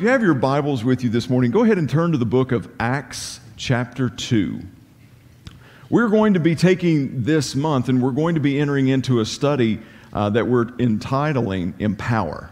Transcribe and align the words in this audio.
If 0.00 0.04
you 0.04 0.08
have 0.08 0.22
your 0.22 0.32
Bibles 0.32 0.82
with 0.82 1.04
you 1.04 1.10
this 1.10 1.28
morning, 1.28 1.50
go 1.50 1.62
ahead 1.62 1.76
and 1.76 1.86
turn 1.86 2.12
to 2.12 2.16
the 2.16 2.24
book 2.24 2.52
of 2.52 2.66
Acts, 2.80 3.38
chapter 3.58 4.08
2. 4.08 4.58
We're 5.90 6.08
going 6.08 6.32
to 6.32 6.40
be 6.40 6.54
taking 6.54 7.22
this 7.22 7.54
month 7.54 7.90
and 7.90 8.02
we're 8.02 8.12
going 8.12 8.34
to 8.36 8.40
be 8.40 8.58
entering 8.58 8.88
into 8.88 9.20
a 9.20 9.26
study 9.26 9.78
uh, 10.14 10.30
that 10.30 10.46
we're 10.46 10.74
entitling 10.78 11.74
Empower. 11.80 12.50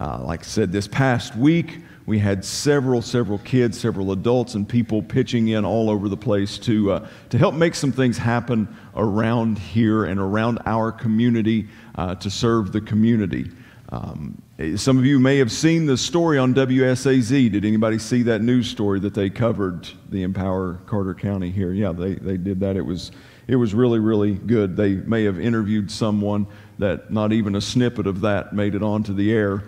Uh, 0.00 0.24
like 0.24 0.40
I 0.40 0.42
said, 0.42 0.72
this 0.72 0.88
past 0.88 1.36
week, 1.36 1.78
we 2.04 2.18
had 2.18 2.44
several, 2.44 3.00
several 3.00 3.38
kids, 3.38 3.78
several 3.78 4.10
adults, 4.10 4.56
and 4.56 4.68
people 4.68 5.00
pitching 5.00 5.46
in 5.46 5.64
all 5.64 5.90
over 5.90 6.08
the 6.08 6.16
place 6.16 6.58
to, 6.58 6.90
uh, 6.90 7.08
to 7.30 7.38
help 7.38 7.54
make 7.54 7.76
some 7.76 7.92
things 7.92 8.18
happen 8.18 8.76
around 8.96 9.56
here 9.56 10.04
and 10.04 10.18
around 10.18 10.58
our 10.66 10.90
community 10.90 11.68
uh, 11.94 12.16
to 12.16 12.28
serve 12.28 12.72
the 12.72 12.80
community. 12.80 13.52
Um, 13.90 14.42
some 14.76 14.98
of 14.98 15.06
you 15.06 15.18
may 15.18 15.38
have 15.38 15.50
seen 15.50 15.86
the 15.86 15.96
story 15.96 16.36
on 16.36 16.52
WSAZ. 16.52 17.50
Did 17.50 17.64
anybody 17.64 17.98
see 17.98 18.22
that 18.24 18.42
news 18.42 18.68
story 18.68 19.00
that 19.00 19.14
they 19.14 19.30
covered 19.30 19.88
the 20.10 20.24
Empower 20.24 20.74
Carter 20.84 21.14
County 21.14 21.50
here? 21.50 21.72
Yeah, 21.72 21.92
they, 21.92 22.14
they 22.14 22.36
did 22.36 22.60
that. 22.60 22.76
It 22.76 22.84
was, 22.84 23.12
it 23.46 23.56
was 23.56 23.72
really, 23.72 23.98
really 23.98 24.34
good. 24.34 24.76
They 24.76 24.96
may 24.96 25.24
have 25.24 25.40
interviewed 25.40 25.90
someone 25.90 26.46
that 26.78 27.10
not 27.10 27.32
even 27.32 27.54
a 27.54 27.62
snippet 27.62 28.06
of 28.06 28.20
that 28.20 28.52
made 28.52 28.74
it 28.74 28.82
onto 28.82 29.14
the 29.14 29.32
air. 29.32 29.64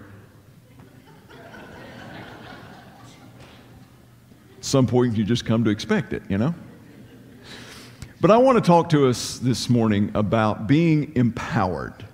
At 4.59 4.65
some 4.65 4.87
point 4.87 5.17
you 5.17 5.25
just 5.25 5.47
come 5.47 5.65
to 5.65 5.71
expect 5.71 6.13
it, 6.13 6.23
you 6.29 6.37
know? 6.37 6.55
But 8.21 8.31
I 8.31 8.37
want 8.37 8.63
to 8.63 8.63
talk 8.63 8.91
to 8.91 9.09
us 9.09 9.39
this 9.39 9.71
morning 9.71 10.11
about 10.15 10.67
being 10.67 11.17
empowered. 11.17 12.05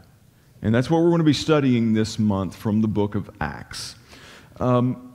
And 0.62 0.75
that's 0.75 0.91
what 0.91 0.99
we're 0.99 1.11
going 1.11 1.19
to 1.19 1.25
be 1.25 1.33
studying 1.33 1.95
this 1.95 2.19
month 2.19 2.57
from 2.57 2.81
the 2.81 2.89
book 2.89 3.15
of 3.15 3.31
Acts. 3.41 3.95
Um, 4.59 5.15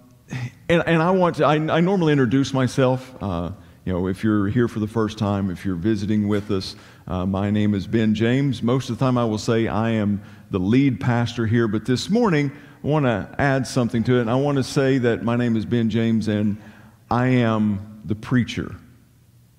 and, 0.70 0.84
and, 0.86 1.02
I 1.02 1.12
want 1.12 1.38
to, 1.38 1.46
I, 1.46 1.56
I 1.56 1.82
normally 1.82 2.14
introduce 2.14 2.54
myself. 2.54 3.14
Uh, 3.22 3.52
you 3.86 3.92
know, 3.92 4.08
if 4.08 4.24
you're 4.24 4.48
here 4.48 4.68
for 4.68 4.80
the 4.80 4.88
first 4.88 5.18
time, 5.18 5.50
if 5.50 5.66
you're 5.66 5.76
visiting 5.76 6.28
with 6.28 6.52
us, 6.52 6.76
uh, 7.08 7.26
my 7.26 7.50
name 7.50 7.74
is 7.74 7.88
Ben 7.88 8.14
James. 8.14 8.62
Most 8.62 8.90
of 8.90 8.98
the 8.98 9.04
time 9.04 9.18
I 9.18 9.26
will 9.26 9.40
say 9.40 9.68
I 9.68 9.92
am 9.92 10.22
the 10.52 10.60
lead 10.60 11.00
pastor 11.00 11.48
here, 11.48 11.68
but 11.68 11.86
this 11.86 12.10
morning 12.10 12.52
I 12.84 12.88
want 12.88 13.06
to 13.06 13.36
add 13.40 13.66
something 13.66 14.04
to 14.06 14.18
it. 14.18 14.22
And 14.22 14.30
I 14.30 14.36
want 14.36 14.58
to 14.58 14.64
say 14.64 15.00
that 15.00 15.24
my 15.24 15.36
name 15.36 15.56
is 15.56 15.66
Ben 15.66 15.90
James 15.90 16.28
and 16.28 16.62
I 17.10 17.28
am 17.28 18.02
the 18.06 18.16
preacher 18.16 18.76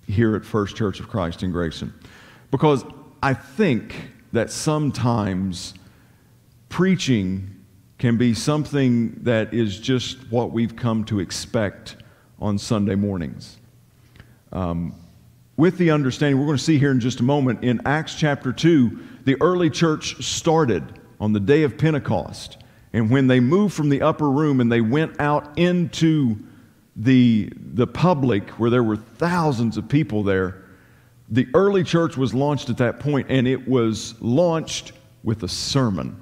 here 0.07 0.37
at 0.37 0.45
First 0.45 0.77
Church 0.77 1.01
of 1.01 1.09
Christ 1.09 1.43
in 1.43 1.51
Grayson. 1.51 1.93
Because 2.51 2.85
I 3.23 3.35
think 3.35 3.95
that 4.33 4.51
sometimes 4.51 5.75
preaching 6.69 7.63
can 7.99 8.17
be 8.17 8.35
something 8.35 9.13
that 9.23 9.55
is 9.55 9.79
just 9.79 10.19
what 10.31 10.51
we've 10.51 10.75
come 10.75 11.05
to 11.05 11.21
expect 11.21 11.97
on 12.41 12.59
Sunday 12.59 12.95
mornings. 12.95 13.59
Um, 14.51 14.95
with 15.57 15.79
the 15.79 15.91
understanding, 15.91 16.39
we're 16.41 16.47
going 16.47 16.59
to 16.59 16.65
see 16.65 16.79
here 16.79 16.91
in 16.91 16.99
just 16.99 17.21
a 17.21 17.23
moment, 17.23 17.63
in 17.63 17.81
Acts 17.87 18.15
chapter 18.15 18.53
2, 18.53 18.99
the 19.25 19.37
early 19.41 19.71
church 19.71 20.23
started 20.25 20.83
on 21.21 21.33
the 21.33 21.41
day 21.41 21.63
of 21.63 21.79
Pentecost. 21.79 22.57
And 22.93 23.11
when 23.11 23.27
they 23.27 23.39
moved 23.39 23.75
from 23.75 23.89
the 23.89 24.03
upper 24.03 24.29
room 24.29 24.61
and 24.61 24.73
they 24.73 24.81
went 24.81 25.21
out 25.21 25.57
into 25.59 26.37
the, 26.97 27.51
the 27.57 27.87
public, 27.87 28.51
where 28.51 28.71
there 28.71 28.83
were 28.83 28.97
thousands 28.97 29.77
of 29.77 29.89
people 29.89 30.23
there, 30.23 30.62
the 31.33 31.49
early 31.55 31.83
church 31.83 32.19
was 32.19 32.35
launched 32.35 32.69
at 32.69 32.77
that 32.77 33.01
point, 33.01 33.29
and 33.31 33.49
it 33.49 33.67
was 33.67 34.15
launched 34.21 34.93
with 35.25 35.43
a 35.43 35.49
sermon. 35.49 36.21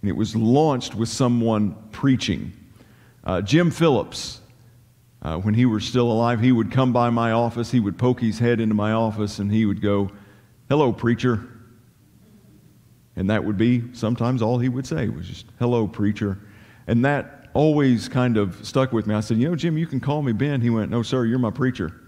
And 0.00 0.10
it 0.10 0.16
was 0.16 0.34
launched 0.34 0.96
with 0.96 1.08
someone 1.08 1.76
preaching. 1.92 2.52
Uh, 3.22 3.40
Jim 3.42 3.70
Phillips, 3.70 4.40
uh, 5.22 5.36
when 5.36 5.54
he 5.54 5.66
was 5.66 5.84
still 5.84 6.10
alive, 6.10 6.40
he 6.40 6.50
would 6.50 6.72
come 6.72 6.92
by 6.92 7.10
my 7.10 7.30
office, 7.30 7.70
he 7.70 7.78
would 7.78 7.96
poke 7.96 8.20
his 8.20 8.40
head 8.40 8.58
into 8.58 8.74
my 8.74 8.90
office, 8.90 9.38
and 9.38 9.52
he 9.52 9.64
would 9.66 9.80
go, 9.80 10.10
Hello, 10.68 10.92
preacher. 10.92 11.48
And 13.14 13.30
that 13.30 13.44
would 13.44 13.56
be 13.56 13.84
sometimes 13.92 14.42
all 14.42 14.58
he 14.58 14.68
would 14.68 14.86
say 14.86 15.10
was 15.10 15.28
just, 15.28 15.46
Hello, 15.60 15.86
preacher. 15.86 16.40
And 16.88 17.04
that 17.04 17.50
always 17.54 18.08
kind 18.08 18.36
of 18.36 18.66
stuck 18.66 18.92
with 18.92 19.06
me. 19.06 19.14
I 19.14 19.20
said, 19.20 19.36
You 19.36 19.50
know, 19.50 19.54
Jim, 19.54 19.78
you 19.78 19.86
can 19.86 20.00
call 20.00 20.22
me 20.22 20.32
Ben. 20.32 20.60
He 20.60 20.70
went, 20.70 20.90
No, 20.90 21.04
sir, 21.04 21.24
you're 21.24 21.38
my 21.38 21.52
preacher. 21.52 22.01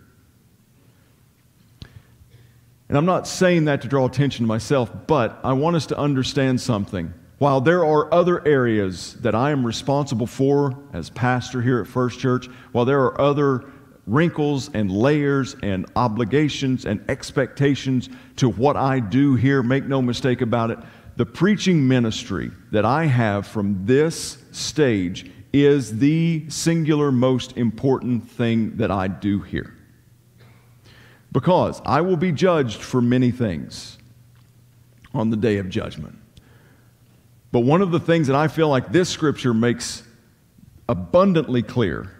And 2.95 2.99
I'm 2.99 3.07
not 3.07 3.27
saying 3.27 3.65
that 3.65 3.83
to 3.83 3.89
draw 3.89 4.07
attention 4.07 4.45
to 4.45 4.47
myself, 4.47 4.89
but 5.09 5.41
I 5.43 5.53
want 5.53 5.75
us 5.75 5.85
to 5.87 5.99
understand 5.99 6.61
something. 6.61 7.13
While 7.39 7.61
there 7.61 7.85
are 7.85 8.15
other 8.15 8.47
areas 8.47 9.15
that 9.15 9.35
I 9.35 9.51
am 9.51 9.67
responsible 9.67 10.29
for 10.29 10.79
as 10.93 11.11
pastor 11.11 11.61
here 11.61 11.81
at 11.81 11.89
First 11.89 12.21
Church, 12.21 12.47
while 12.71 12.85
there 12.85 13.01
are 13.01 13.21
other 13.21 13.65
wrinkles 14.07 14.71
and 14.75 14.93
layers 14.93 15.57
and 15.61 15.87
obligations 15.97 16.87
and 16.87 17.05
expectations 17.11 18.11
to 18.37 18.49
what 18.49 18.77
I 18.77 19.01
do 19.01 19.35
here, 19.35 19.65
make 19.65 19.87
no 19.87 20.01
mistake 20.01 20.41
about 20.41 20.71
it, 20.71 20.79
the 21.17 21.27
preaching 21.27 21.89
ministry 21.89 22.53
that 22.71 22.85
I 22.85 23.07
have 23.07 23.45
from 23.45 23.85
this 23.85 24.39
stage 24.53 25.33
is 25.53 25.99
the 25.99 26.49
singular 26.49 27.11
most 27.11 27.57
important 27.57 28.31
thing 28.31 28.77
that 28.77 28.93
I 28.93 29.09
do 29.09 29.41
here. 29.41 29.75
Because 31.35 31.83
I 31.85 32.01
will 32.01 32.17
be 32.17 32.33
judged 32.33 32.81
for 32.81 33.03
many 33.03 33.31
things 33.31 33.99
on 35.13 35.29
the 35.29 35.37
day 35.37 35.59
of 35.59 35.69
judgment. 35.69 36.17
But 37.53 37.61
one 37.61 37.83
of 37.83 37.91
the 37.91 38.01
things 38.01 38.29
that 38.29 38.37
I 38.37 38.49
feel 38.49 38.69
like 38.69 38.93
this 38.93 39.11
scripture 39.11 39.53
makes 39.53 40.05
abundantly 40.89 41.63
clear 41.63 42.11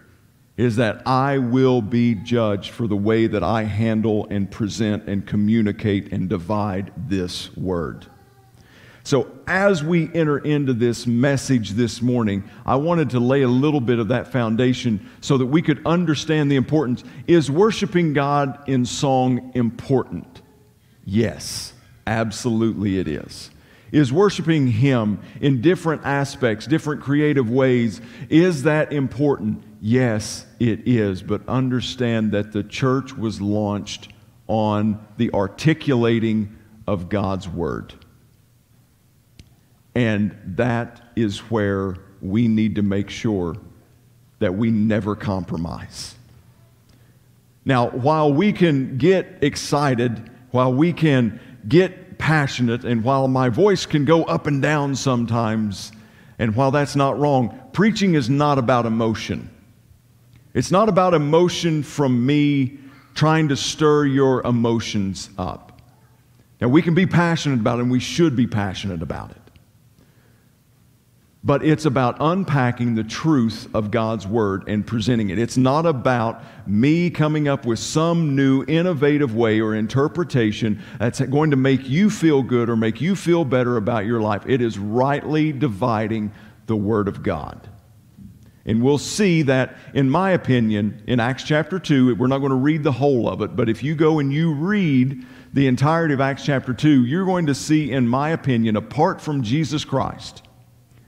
is 0.57 0.75
that 0.75 1.05
I 1.07 1.37
will 1.37 1.81
be 1.81 2.15
judged 2.15 2.71
for 2.71 2.87
the 2.87 2.95
way 2.95 3.27
that 3.27 3.43
I 3.43 3.63
handle 3.63 4.27
and 4.29 4.51
present 4.51 5.07
and 5.07 5.25
communicate 5.25 6.11
and 6.11 6.29
divide 6.29 6.91
this 6.95 7.55
word. 7.55 8.05
So, 9.05 9.29
as 9.45 9.83
we 9.83 10.11
enter 10.15 10.39
into 10.39 10.73
this 10.73 11.05
message 11.05 11.73
this 11.73 12.01
morning, 12.01 12.43
I 12.65 12.77
wanted 12.77 13.11
to 13.11 13.19
lay 13.19 13.43
a 13.43 13.47
little 13.47 13.79
bit 13.79 13.99
of 13.99 14.07
that 14.07 14.31
foundation 14.31 15.07
so 15.21 15.37
that 15.37 15.45
we 15.45 15.61
could 15.61 15.85
understand 15.85 16.51
the 16.51 16.55
importance. 16.55 17.03
Is 17.27 17.51
worshiping 17.51 18.13
God 18.13 18.67
in 18.67 18.83
song 18.83 19.51
important? 19.53 20.41
Yes, 21.05 21.73
absolutely 22.07 22.97
it 22.97 23.07
is. 23.07 23.51
Is 23.91 24.11
worshiping 24.11 24.65
Him 24.65 25.19
in 25.39 25.61
different 25.61 26.03
aspects, 26.03 26.65
different 26.65 27.03
creative 27.03 27.47
ways, 27.47 28.01
is 28.27 28.63
that 28.63 28.91
important? 28.91 29.61
Yes, 29.81 30.47
it 30.59 30.87
is. 30.87 31.21
But 31.21 31.47
understand 31.47 32.31
that 32.31 32.53
the 32.53 32.63
church 32.63 33.13
was 33.13 33.39
launched 33.39 34.11
on 34.47 35.05
the 35.17 35.31
articulating 35.31 36.57
of 36.87 37.07
God's 37.07 37.47
Word. 37.47 37.93
And 39.95 40.37
that 40.57 41.01
is 41.15 41.39
where 41.39 41.95
we 42.21 42.47
need 42.47 42.75
to 42.75 42.81
make 42.81 43.09
sure 43.09 43.55
that 44.39 44.53
we 44.53 44.69
never 44.69 45.15
compromise. 45.15 46.15
Now, 47.63 47.89
while 47.89 48.31
we 48.31 48.51
can 48.51 48.97
get 48.97 49.39
excited, 49.41 50.29
while 50.51 50.73
we 50.73 50.93
can 50.93 51.39
get 51.67 52.17
passionate, 52.17 52.83
and 52.83 53.03
while 53.03 53.27
my 53.27 53.49
voice 53.49 53.85
can 53.85 54.05
go 54.05 54.23
up 54.23 54.47
and 54.47 54.61
down 54.61 54.95
sometimes, 54.95 55.91
and 56.37 56.55
while 56.55 56.71
that's 56.71 56.95
not 56.95 57.17
wrong, 57.17 57.59
preaching 57.71 58.13
is 58.13 58.29
not 58.29 58.57
about 58.57 58.85
emotion. 58.85 59.49
It's 60.53 60.71
not 60.71 60.89
about 60.89 61.13
emotion 61.13 61.81
from 61.81 62.25
me 62.25 62.77
trying 63.13 63.47
to 63.47 63.55
stir 63.55 64.05
your 64.05 64.45
emotions 64.45 65.29
up. 65.37 65.81
Now, 66.61 66.67
we 66.67 66.81
can 66.81 66.93
be 66.93 67.05
passionate 67.05 67.61
about 67.61 67.79
it, 67.79 67.83
and 67.83 67.91
we 67.91 67.99
should 67.99 68.35
be 68.35 68.47
passionate 68.47 69.01
about 69.01 69.31
it 69.31 69.44
but 71.45 71.63
it's 71.63 71.85
about 71.85 72.17
unpacking 72.19 72.95
the 72.95 73.03
truth 73.03 73.67
of 73.75 73.91
God's 73.91 74.25
Word 74.25 74.67
and 74.67 74.85
presenting 74.85 75.29
it. 75.29 75.37
It's 75.37 75.57
not 75.57 75.85
about 75.85 76.43
me 76.67 77.11
coming 77.11 77.47
up 77.47 77.67
with 77.67 77.77
some 77.77 78.35
new 78.35 78.65
innovative 78.67 79.35
way 79.35 79.61
or 79.61 79.75
interpretation 79.75 80.81
that's 80.97 81.21
going 81.21 81.51
to 81.51 81.55
make 81.55 81.87
you 81.87 82.09
feel 82.09 82.41
good 82.41 82.67
or 82.67 82.75
make 82.75 82.99
you 82.99 83.15
feel 83.15 83.45
better 83.45 83.77
about 83.77 84.07
your 84.07 84.19
life. 84.19 84.43
It 84.47 84.59
is 84.59 84.79
rightly 84.79 85.51
dividing 85.51 86.31
the 86.65 86.75
Word 86.75 87.07
of 87.07 87.21
God. 87.21 87.69
And 88.65 88.81
we'll 88.81 88.97
see 88.97 89.43
that, 89.43 89.77
in 89.93 90.09
my 90.09 90.31
opinion, 90.31 91.03
in 91.05 91.19
Acts 91.19 91.43
chapter 91.43 91.77
2, 91.77 92.15
we're 92.15 92.25
not 92.25 92.39
going 92.39 92.49
to 92.49 92.55
read 92.55 92.81
the 92.81 92.91
whole 92.91 93.29
of 93.29 93.43
it, 93.43 93.55
but 93.55 93.69
if 93.69 93.83
you 93.83 93.93
go 93.93 94.17
and 94.17 94.33
you 94.33 94.51
read 94.51 95.23
the 95.53 95.67
entirety 95.67 96.15
of 96.15 96.21
Acts 96.21 96.43
chapter 96.43 96.73
2, 96.73 97.05
you're 97.05 97.23
going 97.23 97.45
to 97.45 97.53
see, 97.53 97.91
in 97.91 98.07
my 98.07 98.31
opinion, 98.31 98.75
apart 98.75 99.21
from 99.21 99.43
Jesus 99.43 99.85
Christ 99.85 100.41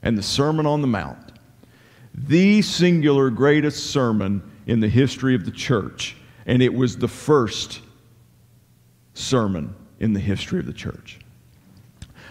and 0.02 0.16
the 0.16 0.22
Sermon 0.22 0.66
on 0.66 0.80
the 0.80 0.86
Mount, 0.86 1.32
the 2.14 2.62
singular 2.62 3.30
greatest 3.30 3.90
sermon 3.90 4.42
in 4.66 4.80
the 4.80 4.88
history 4.88 5.34
of 5.34 5.44
the 5.44 5.50
church. 5.50 6.16
And 6.46 6.62
it 6.62 6.72
was 6.72 6.96
the 6.96 7.08
first 7.08 7.80
sermon 9.14 9.74
in 10.00 10.12
the 10.12 10.20
history 10.20 10.60
of 10.60 10.66
the 10.66 10.72
church. 10.72 11.18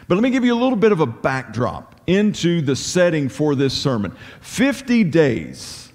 But 0.08 0.16
let 0.16 0.24
me 0.24 0.30
give 0.30 0.46
you 0.46 0.54
a 0.54 0.62
little 0.62 0.78
bit 0.78 0.92
of 0.92 1.02
a 1.02 1.06
backdrop 1.06 2.00
into 2.08 2.62
the 2.62 2.75
setting 2.75 3.28
for 3.28 3.56
this 3.56 3.74
sermon. 3.74 4.16
50 4.40 5.04
days, 5.04 5.92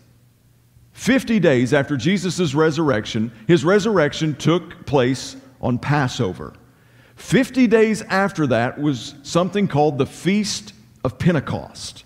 50 0.93 1.41
days 1.41 1.73
after 1.73 1.97
Jesus' 1.97 2.55
resurrection, 2.55 3.33
his 3.49 3.65
resurrection 3.65 4.35
took 4.37 4.85
place 4.85 5.37
on 5.63 5.79
Passover. 5.79 6.53
50 7.17 7.67
days 7.67 8.03
after 8.03 8.47
that 8.49 8.79
was 8.79 9.15
something 9.23 9.67
called 9.67 9.97
the 9.97 10.07
Feast 10.07 10.75
of 11.05 11.19
Pentecost. 11.19 12.05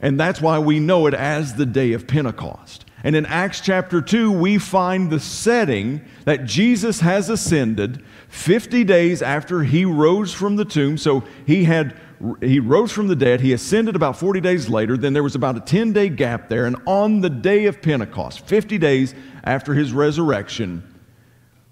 And 0.00 0.18
that's 0.18 0.40
why 0.40 0.58
we 0.58 0.80
know 0.80 1.06
it 1.06 1.14
as 1.14 1.54
the 1.54 1.66
day 1.66 1.92
of 1.92 2.06
Pentecost. 2.06 2.86
And 3.02 3.16
in 3.16 3.26
Acts 3.26 3.60
chapter 3.60 4.02
2, 4.02 4.30
we 4.30 4.58
find 4.58 5.10
the 5.10 5.20
setting 5.20 6.02
that 6.24 6.44
Jesus 6.44 7.00
has 7.00 7.30
ascended 7.30 8.04
50 8.28 8.84
days 8.84 9.22
after 9.22 9.62
he 9.62 9.84
rose 9.84 10.32
from 10.32 10.56
the 10.56 10.64
tomb. 10.64 10.98
So 10.98 11.24
he 11.46 11.64
had 11.64 11.98
he 12.42 12.60
rose 12.60 12.92
from 12.92 13.08
the 13.08 13.16
dead, 13.16 13.40
he 13.40 13.54
ascended 13.54 13.96
about 13.96 14.14
40 14.14 14.42
days 14.42 14.68
later, 14.68 14.96
then 14.96 15.14
there 15.14 15.22
was 15.22 15.34
about 15.34 15.56
a 15.56 15.60
10-day 15.60 16.10
gap 16.10 16.50
there, 16.50 16.66
and 16.66 16.76
on 16.86 17.22
the 17.22 17.30
day 17.30 17.64
of 17.64 17.80
Pentecost, 17.80 18.46
50 18.46 18.76
days 18.76 19.14
after 19.42 19.72
his 19.72 19.92
resurrection, 19.92 20.82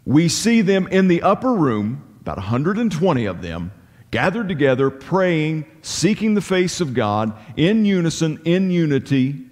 we 0.07 0.27
see 0.29 0.63
them 0.63 0.87
in 0.89 1.09
the 1.09 1.21
upper 1.21 1.53
room, 1.53 2.03
about 2.23 2.39
120 2.39 3.27
of 3.27 3.43
them, 3.43 3.73
gathered 4.11 4.49
together, 4.49 4.91
praying, 4.91 5.67
seeking 5.83 6.35
the 6.35 6.41
face 6.41 6.81
of 6.81 6.95
God 6.95 7.33
in 7.57 7.85
unison, 7.85 8.41
in 8.45 8.71
unity. 8.71 9.45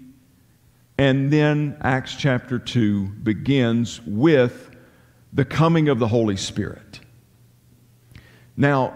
And 0.98 1.30
then 1.30 1.76
Acts 1.82 2.14
chapter 2.14 2.58
2 2.58 3.06
begins 3.06 4.00
with 4.06 4.70
the 5.32 5.44
coming 5.44 5.88
of 5.88 5.98
the 5.98 6.08
Holy 6.08 6.36
Spirit. 6.36 7.00
Now, 8.56 8.94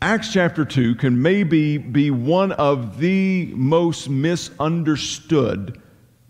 Acts 0.00 0.32
chapter 0.32 0.64
2 0.64 0.96
can 0.96 1.20
maybe 1.20 1.78
be 1.78 2.10
one 2.10 2.52
of 2.52 2.98
the 2.98 3.52
most 3.54 4.08
misunderstood 4.08 5.80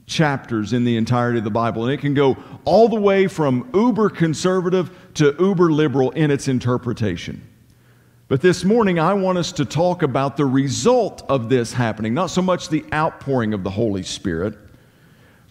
chapters 0.06 0.72
in 0.72 0.84
the 0.84 0.96
entirety 0.96 1.38
of 1.38 1.44
the 1.44 1.50
Bible. 1.50 1.84
And 1.84 1.92
it 1.92 2.00
can 2.00 2.14
go 2.14 2.36
all 2.64 2.88
the 2.88 3.00
way 3.00 3.26
from 3.26 3.70
uber 3.74 4.10
conservative 4.10 4.90
to 5.14 5.34
uber 5.38 5.72
liberal 5.72 6.10
in 6.10 6.30
its 6.30 6.48
interpretation. 6.48 7.42
But 8.26 8.40
this 8.40 8.64
morning, 8.64 8.98
I 8.98 9.12
want 9.12 9.36
us 9.36 9.52
to 9.52 9.66
talk 9.66 10.02
about 10.02 10.38
the 10.38 10.46
result 10.46 11.22
of 11.28 11.50
this 11.50 11.74
happening, 11.74 12.14
not 12.14 12.30
so 12.30 12.40
much 12.40 12.70
the 12.70 12.84
outpouring 12.92 13.52
of 13.52 13.64
the 13.64 13.70
Holy 13.70 14.02
Spirit, 14.02 14.56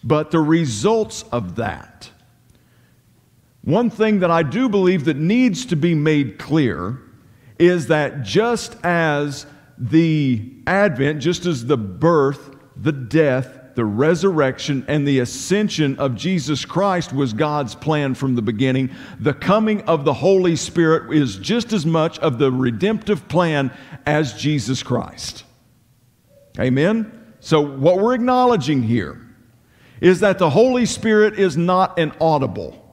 but 0.02 0.32
the 0.32 0.40
results 0.40 1.22
of 1.30 1.56
that. 1.56 2.10
One 3.62 3.90
thing 3.90 4.20
that 4.20 4.30
I 4.30 4.42
do 4.42 4.68
believe 4.68 5.04
that 5.04 5.16
needs 5.16 5.66
to 5.66 5.76
be 5.76 5.94
made 5.94 6.38
clear 6.38 7.00
is 7.60 7.86
that 7.86 8.22
just 8.24 8.76
as 8.84 9.46
the 9.78 10.52
advent, 10.66 11.22
just 11.22 11.46
as 11.46 11.66
the 11.66 11.76
birth, 11.76 12.56
the 12.76 12.92
death, 12.92 13.60
the 13.74 13.84
resurrection 13.84 14.84
and 14.88 15.06
the 15.06 15.20
ascension 15.20 15.98
of 15.98 16.14
Jesus 16.14 16.64
Christ 16.64 17.12
was 17.12 17.32
God's 17.32 17.74
plan 17.74 18.14
from 18.14 18.34
the 18.34 18.42
beginning. 18.42 18.90
The 19.18 19.34
coming 19.34 19.82
of 19.82 20.04
the 20.04 20.14
Holy 20.14 20.56
Spirit 20.56 21.14
is 21.14 21.36
just 21.36 21.72
as 21.72 21.84
much 21.84 22.18
of 22.20 22.38
the 22.38 22.52
redemptive 22.52 23.28
plan 23.28 23.72
as 24.06 24.34
Jesus 24.34 24.82
Christ. 24.82 25.44
Amen? 26.58 27.34
So, 27.40 27.60
what 27.60 27.98
we're 27.98 28.14
acknowledging 28.14 28.82
here 28.82 29.20
is 30.00 30.20
that 30.20 30.38
the 30.38 30.50
Holy 30.50 30.86
Spirit 30.86 31.38
is 31.38 31.56
not 31.56 31.98
an 31.98 32.12
audible. 32.20 32.83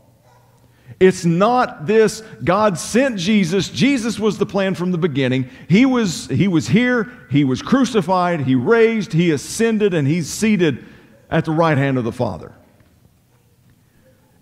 It's 0.99 1.25
not 1.25 1.85
this 1.87 2.21
God 2.43 2.77
sent 2.77 3.17
Jesus. 3.17 3.69
Jesus 3.69 4.19
was 4.19 4.37
the 4.37 4.45
plan 4.45 4.75
from 4.75 4.91
the 4.91 4.97
beginning. 4.97 5.49
He 5.67 5.85
was, 5.85 6.27
he 6.27 6.47
was 6.47 6.67
here, 6.67 7.11
he 7.31 7.43
was 7.43 7.61
crucified, 7.61 8.41
he 8.41 8.55
raised, 8.55 9.13
he 9.13 9.31
ascended, 9.31 9.93
and 9.93 10.07
he's 10.07 10.29
seated 10.29 10.85
at 11.29 11.45
the 11.45 11.51
right 11.51 11.77
hand 11.77 11.97
of 11.97 12.03
the 12.03 12.11
Father. 12.11 12.53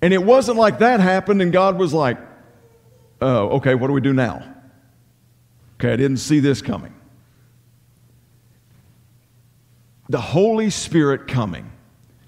And 0.01 0.13
it 0.13 0.24
wasn't 0.24 0.57
like 0.57 0.80
that 0.80 1.00
happened 1.00 1.42
and 1.42 1.51
God 1.51 1.78
was 1.78 1.94
like, 1.94 2.18
oh, 3.22 3.50
okay, 3.57 3.75
what 3.75 3.88
do 3.88 3.94
we 3.94 4.02
do 4.02 4.13
now? 4.13 4.44
Okay, 5.75 5.94
I 5.94 5.95
didn't 5.95 6.18
see 6.18 6.40
this 6.40 6.62
coming. 6.62 6.94
The 10.10 10.19
Holy 10.19 10.69
Spirit 10.69 11.28
coming 11.28 11.72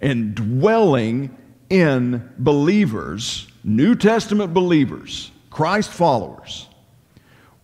and 0.01 0.35
dwelling 0.35 1.35
in 1.71 2.29
believers 2.37 3.47
New 3.63 3.95
Testament 3.95 4.53
believers, 4.53 5.31
Christ 5.51 5.91
followers, 5.91 6.67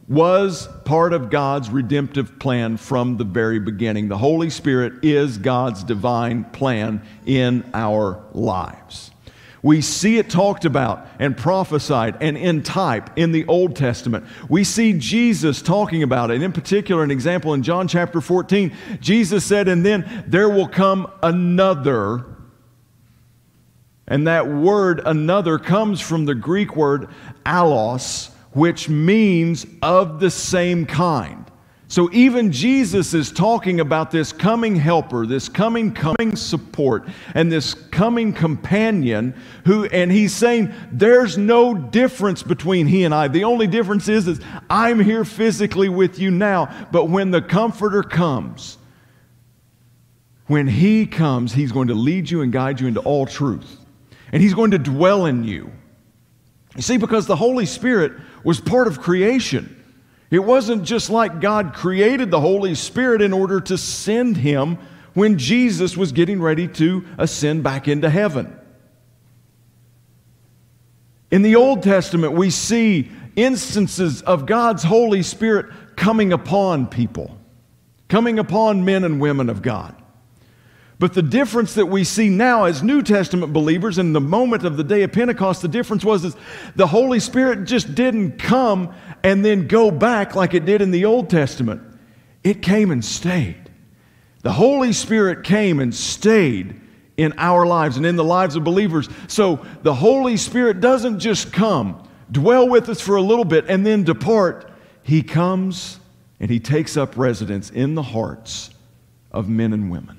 was 0.08 0.70
part 0.86 1.12
of 1.12 1.30
God's 1.30 1.70
redemptive 1.70 2.40
plan 2.40 2.78
from 2.78 3.18
the 3.18 3.24
very 3.24 3.60
beginning. 3.60 4.08
The 4.08 4.18
Holy 4.18 4.50
Spirit 4.50 5.04
is 5.04 5.38
God's 5.38 5.84
divine 5.84 6.46
plan 6.46 7.02
in 7.26 7.70
our 7.74 8.24
lives. 8.32 9.12
We 9.64 9.82
see 9.82 10.18
it 10.18 10.30
talked 10.30 10.66
about 10.66 11.08
and 11.20 11.36
prophesied 11.36 12.18
and 12.22 12.38
in 12.38 12.62
type 12.62 13.10
in 13.18 13.32
the 13.32 13.46
Old 13.48 13.76
Testament. 13.76 14.26
We 14.48 14.64
see 14.64 14.94
Jesus 14.94 15.64
talking 15.64 16.04
about 16.04 16.30
it. 16.30 16.44
In 16.44 16.54
particular, 16.54 17.04
an 17.04 17.12
example 17.12 17.56
in 17.56 17.64
John 17.64 17.88
chapter 17.88 18.22
14, 18.22 18.72
Jesus 19.02 19.44
said, 19.44 19.68
And 19.68 19.84
then 19.84 20.24
there 20.28 20.48
will 20.48 20.68
come 20.68 21.12
another 21.24 22.24
and 24.08 24.28
that 24.28 24.48
word 24.48 25.02
another 25.06 25.60
comes 25.60 26.00
from 26.00 26.26
the 26.26 26.36
Greek 26.36 26.76
word 26.76 27.10
allos, 27.46 28.30
which 28.52 28.88
means 28.88 29.66
of 29.82 30.20
the 30.20 30.32
same 30.32 30.86
kind. 30.86 31.44
So 31.90 32.10
even 32.12 32.52
Jesus 32.52 33.14
is 33.14 33.32
talking 33.32 33.80
about 33.80 34.12
this 34.12 34.34
coming 34.34 34.76
helper, 34.76 35.26
this 35.26 35.48
coming 35.48 35.94
coming 35.94 36.36
support, 36.36 37.08
and 37.34 37.50
this 37.50 37.74
coming 37.74 38.34
companion 38.34 39.34
who 39.66 39.86
and 39.86 40.12
he's 40.12 40.34
saying 40.34 40.74
there's 40.92 41.38
no 41.38 41.74
difference 41.74 42.44
between 42.44 42.88
he 42.88 43.06
and 43.06 43.14
I. 43.14 43.30
The 43.30 43.46
only 43.46 43.68
difference 43.68 44.10
is 44.10 44.28
is 44.28 44.42
I'm 44.70 45.00
here 45.00 45.24
physically 45.24 45.88
with 45.88 46.20
you 46.20 46.30
now, 46.30 46.88
but 46.92 47.06
when 47.06 47.32
the 47.32 47.42
comforter 47.42 48.04
comes, 48.04 48.78
when 50.48 50.68
he 50.68 51.06
comes, 51.06 51.54
he's 51.54 51.72
going 51.72 51.88
to 51.88 51.96
lead 51.96 52.30
you 52.30 52.42
and 52.42 52.52
guide 52.52 52.82
you 52.82 52.88
into 52.88 53.02
all 53.02 53.26
truth 53.26 53.86
and 54.32 54.42
He's 54.42 54.54
going 54.54 54.72
to 54.72 54.78
dwell 54.78 55.26
in 55.26 55.44
you. 55.44 55.72
You 56.76 56.82
see, 56.82 56.98
because 56.98 57.26
the 57.26 57.36
Holy 57.36 57.66
Spirit 57.66 58.14
was 58.44 58.62
part 58.62 58.88
of 58.88 59.02
creation. 59.02 59.74
It 60.30 60.40
wasn't 60.40 60.84
just 60.84 61.10
like 61.10 61.40
God 61.40 61.74
created 61.74 62.32
the 62.32 62.40
Holy 62.40 62.76
Spirit 62.76 63.22
in 63.22 63.34
order 63.34 63.62
to 63.62 63.78
send 63.78 64.38
Him 64.38 64.78
when 65.14 65.38
Jesus 65.38 65.98
was 65.98 66.12
getting 66.12 66.42
ready 66.42 66.68
to 66.68 67.06
ascend 67.18 67.64
back 67.64 67.88
into 67.88 68.10
heaven. 68.10 68.56
In 71.32 71.42
the 71.42 71.56
Old 71.56 71.84
Testament, 71.84 72.34
we 72.34 72.50
see 72.50 73.10
instances 73.36 74.22
of 74.22 74.46
God's 74.46 74.84
Holy 74.84 75.24
Spirit 75.24 75.68
coming 75.96 76.34
upon 76.34 76.88
people, 76.88 77.38
coming 78.08 78.40
upon 78.40 78.86
men 78.86 79.04
and 79.04 79.20
women 79.20 79.50
of 79.50 79.62
God. 79.62 79.96
But 81.00 81.14
the 81.14 81.22
difference 81.22 81.76
that 81.76 81.86
we 81.86 82.04
see 82.04 82.30
now 82.30 82.64
as 82.64 82.82
New 82.82 83.04
Testament 83.04 83.54
believers 83.54 84.00
in 84.00 84.14
the 84.14 84.22
moment 84.22 84.64
of 84.64 84.78
the 84.78 84.84
day 84.84 85.04
of 85.04 85.12
Pentecost, 85.12 85.62
the 85.62 85.68
difference 85.68 86.04
was 86.04 86.26
is 86.26 86.36
the 86.76 86.88
Holy 86.88 87.20
Spirit 87.20 87.66
just 87.66 87.94
didn't 87.94 88.40
come 88.40 88.94
and 89.24 89.46
then 89.46 89.68
go 89.68 89.92
back 89.92 90.36
like 90.36 90.56
it 90.56 90.66
did 90.66 90.82
in 90.82 90.90
the 90.90 91.06
Old 91.06 91.30
Testament. 91.30 91.84
It 92.44 92.64
came 92.64 92.90
and 92.90 93.06
stayed. 93.06 93.70
The 94.42 94.54
Holy 94.54 94.92
Spirit 94.94 95.44
came 95.44 95.80
and 95.80 95.94
stayed 95.94 96.80
in 97.18 97.34
our 97.38 97.66
lives 97.66 97.98
and 97.98 98.06
in 98.06 98.16
the 98.16 98.24
lives 98.24 98.56
of 98.56 98.64
believers. 98.64 99.10
So 99.28 99.66
the 99.84 99.94
Holy 99.94 100.38
Spirit 100.38 100.80
doesn't 100.82 101.20
just 101.20 101.52
come, 101.52 102.08
dwell 102.32 102.68
with 102.68 102.90
us 102.90 103.02
for 103.02 103.18
a 103.18 103.22
little 103.22 103.46
bit, 103.46 103.66
and 103.68 103.86
then 103.86 104.04
depart. 104.04 104.72
He 105.04 105.22
comes 105.22 106.00
and 106.40 106.50
He 106.50 106.60
takes 106.60 106.98
up 106.98 107.18
residence 107.18 107.70
in 107.70 107.94
the 107.94 108.04
hearts 108.04 108.72
of 109.32 109.50
men 109.50 109.74
and 109.74 109.92
women. 109.92 110.17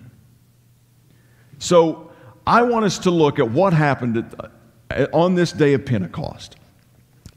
So 1.58 2.10
I 2.46 2.62
want 2.62 2.84
us 2.84 2.98
to 3.00 3.10
look 3.10 3.38
at 3.38 3.50
what 3.50 3.72
happened 3.72 4.16
at, 4.18 4.52
uh, 4.90 5.06
on 5.12 5.34
this 5.34 5.52
day 5.52 5.74
of 5.74 5.84
Pentecost. 5.84 6.56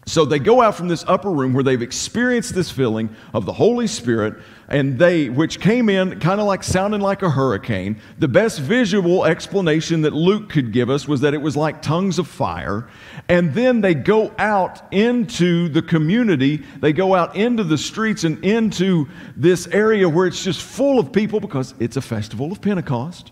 So 0.07 0.25
they 0.25 0.39
go 0.39 0.61
out 0.61 0.75
from 0.75 0.87
this 0.87 1.05
upper 1.07 1.29
room 1.29 1.53
where 1.53 1.63
they've 1.63 1.81
experienced 1.81 2.55
this 2.55 2.71
feeling 2.71 3.15
of 3.33 3.45
the 3.45 3.53
Holy 3.53 3.85
Spirit, 3.85 4.41
and 4.67 4.97
they, 4.97 5.29
which 5.29 5.59
came 5.59 5.89
in 5.89 6.19
kind 6.19 6.41
of 6.41 6.47
like 6.47 6.63
sounding 6.63 7.01
like 7.01 7.21
a 7.21 7.29
hurricane. 7.29 8.01
The 8.17 8.27
best 8.27 8.59
visual 8.59 9.25
explanation 9.25 10.01
that 10.01 10.13
Luke 10.13 10.49
could 10.49 10.73
give 10.73 10.89
us 10.89 11.07
was 11.07 11.21
that 11.21 11.35
it 11.35 11.41
was 11.41 11.55
like 11.55 11.83
tongues 11.83 12.17
of 12.17 12.27
fire. 12.27 12.89
And 13.29 13.53
then 13.53 13.81
they 13.81 13.93
go 13.93 14.33
out 14.39 14.81
into 14.91 15.69
the 15.69 15.83
community, 15.83 16.63
they 16.79 16.93
go 16.93 17.13
out 17.13 17.35
into 17.35 17.63
the 17.63 17.77
streets 17.77 18.23
and 18.23 18.43
into 18.43 19.07
this 19.37 19.67
area 19.67 20.09
where 20.09 20.25
it's 20.25 20.43
just 20.43 20.63
full 20.63 20.99
of 20.99 21.13
people 21.13 21.39
because 21.39 21.75
it's 21.79 21.95
a 21.95 22.01
festival 22.01 22.51
of 22.51 22.59
Pentecost. 22.59 23.31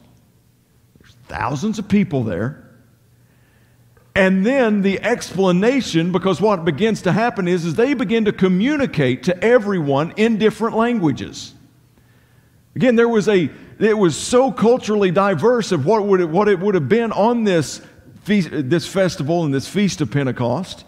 Thousands 1.30 1.78
of 1.78 1.88
people 1.88 2.24
there. 2.24 2.66
And 4.16 4.46
then 4.46 4.82
the 4.82 5.00
explanation, 5.02 6.12
because 6.12 6.42
what 6.42 6.66
begins 6.66 7.04
to 7.04 7.12
happen 7.12 7.48
is, 7.48 7.64
is 7.66 7.76
they 7.76 7.94
begin 7.94 8.26
to 8.26 8.34
communicate 8.34 9.24
to 9.24 9.44
everyone 9.44 10.14
in 10.18 10.40
different 10.40 10.76
languages. 10.76 11.54
Again, 12.76 12.96
there 12.96 13.08
was 13.08 13.30
a, 13.30 13.50
it 13.80 13.98
was 13.98 14.18
so 14.18 14.52
culturally 14.52 15.12
diverse 15.12 15.72
of 15.72 15.86
what, 15.86 16.04
would 16.06 16.20
it, 16.20 16.30
what 16.30 16.50
it 16.50 16.60
would 16.60 16.74
have 16.74 16.90
been 16.90 17.12
on 17.12 17.44
this, 17.44 17.82
feast, 18.24 18.50
this 18.52 18.88
festival 18.88 19.46
and 19.46 19.54
this 19.54 19.68
feast 19.68 20.02
of 20.02 20.10
Pentecost 20.10 20.84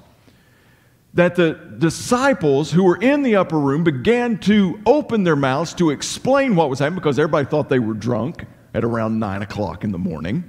that 1.13 1.35
the 1.35 1.53
disciples 1.77 2.71
who 2.71 2.83
were 2.83 2.97
in 2.97 3.21
the 3.21 3.35
upper 3.35 3.59
room 3.59 3.83
began 3.83 4.39
to 4.39 4.79
open 4.85 5.23
their 5.23 5.35
mouths 5.35 5.73
to 5.75 5.91
explain 5.91 6.55
what 6.55 6.69
was 6.69 6.79
happening 6.79 6.95
because 6.95 7.19
everybody 7.19 7.45
thought 7.45 7.69
they 7.69 7.79
were 7.79 7.93
drunk 7.93 8.45
at 8.73 8.83
around 8.83 9.19
nine 9.19 9.41
o'clock 9.41 9.83
in 9.83 9.91
the 9.91 9.97
morning. 9.97 10.43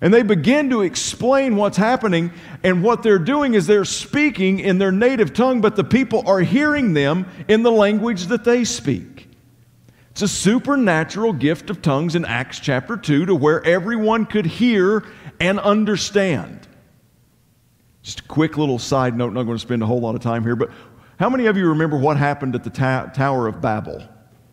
And 0.00 0.14
they 0.14 0.22
begin 0.22 0.70
to 0.70 0.82
explain 0.82 1.56
what's 1.56 1.76
happening, 1.76 2.32
and 2.62 2.84
what 2.84 3.02
they're 3.02 3.18
doing 3.18 3.54
is 3.54 3.66
they're 3.66 3.84
speaking 3.84 4.60
in 4.60 4.78
their 4.78 4.92
native 4.92 5.34
tongue, 5.34 5.60
but 5.60 5.74
the 5.74 5.84
people 5.84 6.22
are 6.26 6.40
hearing 6.40 6.94
them 6.94 7.26
in 7.48 7.62
the 7.62 7.72
language 7.72 8.26
that 8.26 8.44
they 8.44 8.64
speak. 8.64 9.28
It's 10.10 10.22
a 10.22 10.28
supernatural 10.28 11.32
gift 11.32 11.70
of 11.70 11.82
tongues 11.82 12.14
in 12.14 12.24
Acts 12.24 12.60
chapter 12.60 12.96
2 12.96 13.26
to 13.26 13.34
where 13.34 13.64
everyone 13.64 14.26
could 14.26 14.46
hear 14.46 15.04
and 15.40 15.58
understand. 15.60 16.66
Just 18.02 18.20
a 18.20 18.24
quick 18.24 18.56
little 18.56 18.78
side 18.78 19.16
note, 19.16 19.32
not 19.32 19.44
going 19.44 19.56
to 19.56 19.62
spend 19.62 19.82
a 19.82 19.86
whole 19.86 20.00
lot 20.00 20.14
of 20.14 20.20
time 20.20 20.42
here, 20.42 20.56
but 20.56 20.70
how 21.18 21.28
many 21.28 21.46
of 21.46 21.56
you 21.56 21.68
remember 21.68 21.98
what 21.98 22.16
happened 22.16 22.54
at 22.54 22.62
the 22.62 22.70
ta- 22.70 23.06
Tower 23.06 23.48
of 23.48 23.60
Babel? 23.60 24.02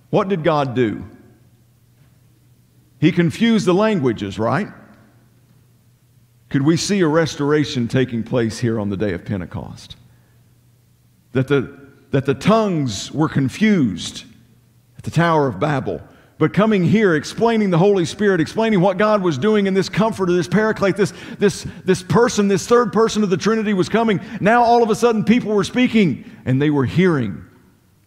What 0.10 0.28
did 0.28 0.44
God 0.44 0.74
do? 0.74 1.06
He 3.00 3.12
confused 3.12 3.66
the 3.66 3.74
languages, 3.74 4.40
right? 4.40 4.68
Could 6.50 6.62
we 6.62 6.78
see 6.78 7.02
a 7.02 7.08
restoration 7.08 7.88
taking 7.88 8.24
place 8.24 8.60
here 8.60 8.80
on 8.80 8.90
the 8.90 8.98
day 8.98 9.14
of 9.14 9.26
Pentecost? 9.26 9.96
That 11.34 11.48
the, 11.48 11.78
that 12.12 12.26
the 12.26 12.34
tongues 12.34 13.12
were 13.12 13.28
confused 13.28 14.24
at 14.98 15.04
the 15.04 15.12
Tower 15.12 15.48
of 15.48 15.60
Babel, 15.60 16.02
but 16.38 16.54
coming 16.54 16.84
here, 16.84 17.16
explaining 17.16 17.70
the 17.70 17.78
Holy 17.78 18.06
Spirit, 18.06 18.42
explaining 18.42 18.82
what 18.82 18.98
God 18.98 19.22
was 19.22 19.38
doing 19.38 19.68
in 19.68 19.74
this 19.74 19.88
comforter, 19.88 20.34
this 20.34 20.48
paraclete, 20.48 20.98
this, 20.98 21.14
this, 21.40 21.66
this 21.86 22.04
person, 22.04 22.48
this 22.48 22.68
third 22.68 22.92
person 22.92 23.24
of 23.24 23.30
the 23.30 23.38
Trinity 23.38 23.74
was 23.74 23.88
coming. 23.88 24.20
Now 24.42 24.62
all 24.62 24.84
of 24.84 24.90
a 24.90 24.96
sudden 24.96 25.24
people 25.24 25.54
were 25.54 25.64
speaking 25.64 26.30
and 26.44 26.62
they 26.62 26.70
were 26.70 26.86
hearing 26.86 27.46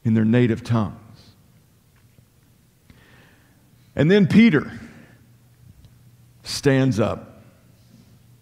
in 0.04 0.14
their 0.14 0.26
native 0.26 0.62
tongues. 0.62 1.07
And 3.98 4.08
then 4.08 4.28
Peter 4.28 4.70
stands 6.44 7.00
up 7.00 7.42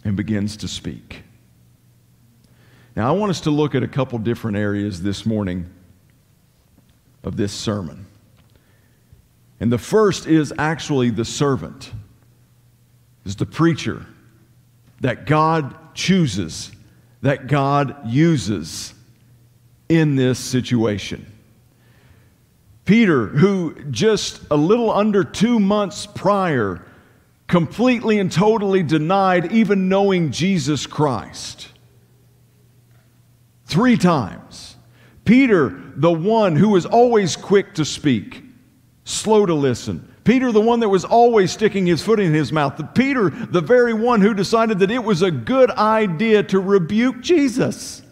and 0.04 0.14
begins 0.14 0.58
to 0.58 0.68
speak. 0.68 1.22
Now, 2.94 3.08
I 3.08 3.16
want 3.16 3.30
us 3.30 3.40
to 3.42 3.50
look 3.50 3.74
at 3.74 3.82
a 3.82 3.88
couple 3.88 4.18
different 4.18 4.58
areas 4.58 5.02
this 5.02 5.24
morning 5.24 5.66
of 7.24 7.38
this 7.38 7.54
sermon. 7.54 8.04
And 9.58 9.72
the 9.72 9.78
first 9.78 10.26
is 10.26 10.52
actually 10.58 11.08
the 11.08 11.24
servant, 11.24 11.90
is 13.24 13.36
the 13.36 13.46
preacher 13.46 14.04
that 15.00 15.24
God 15.24 15.74
chooses, 15.94 16.70
that 17.22 17.46
God 17.46 17.96
uses 18.06 18.92
in 19.88 20.16
this 20.16 20.38
situation. 20.38 21.32
Peter, 22.86 23.26
who 23.26 23.74
just 23.90 24.40
a 24.50 24.56
little 24.56 24.90
under 24.90 25.24
two 25.24 25.60
months 25.60 26.06
prior 26.06 26.82
completely 27.48 28.18
and 28.18 28.30
totally 28.30 28.82
denied 28.82 29.52
even 29.52 29.88
knowing 29.88 30.30
Jesus 30.30 30.86
Christ. 30.86 31.68
Three 33.66 33.96
times. 33.96 34.76
Peter, 35.24 35.82
the 35.96 36.12
one 36.12 36.54
who 36.54 36.68
was 36.68 36.86
always 36.86 37.34
quick 37.34 37.74
to 37.74 37.84
speak, 37.84 38.44
slow 39.04 39.44
to 39.44 39.54
listen. 39.54 40.12
Peter, 40.22 40.52
the 40.52 40.60
one 40.60 40.80
that 40.80 40.88
was 40.88 41.04
always 41.04 41.50
sticking 41.52 41.86
his 41.86 42.02
foot 42.02 42.20
in 42.20 42.32
his 42.32 42.52
mouth. 42.52 42.80
Peter, 42.94 43.30
the 43.30 43.60
very 43.60 43.94
one 43.94 44.20
who 44.20 44.34
decided 44.34 44.78
that 44.80 44.90
it 44.90 45.02
was 45.02 45.22
a 45.22 45.30
good 45.30 45.70
idea 45.72 46.42
to 46.44 46.60
rebuke 46.60 47.20
Jesus. 47.20 48.02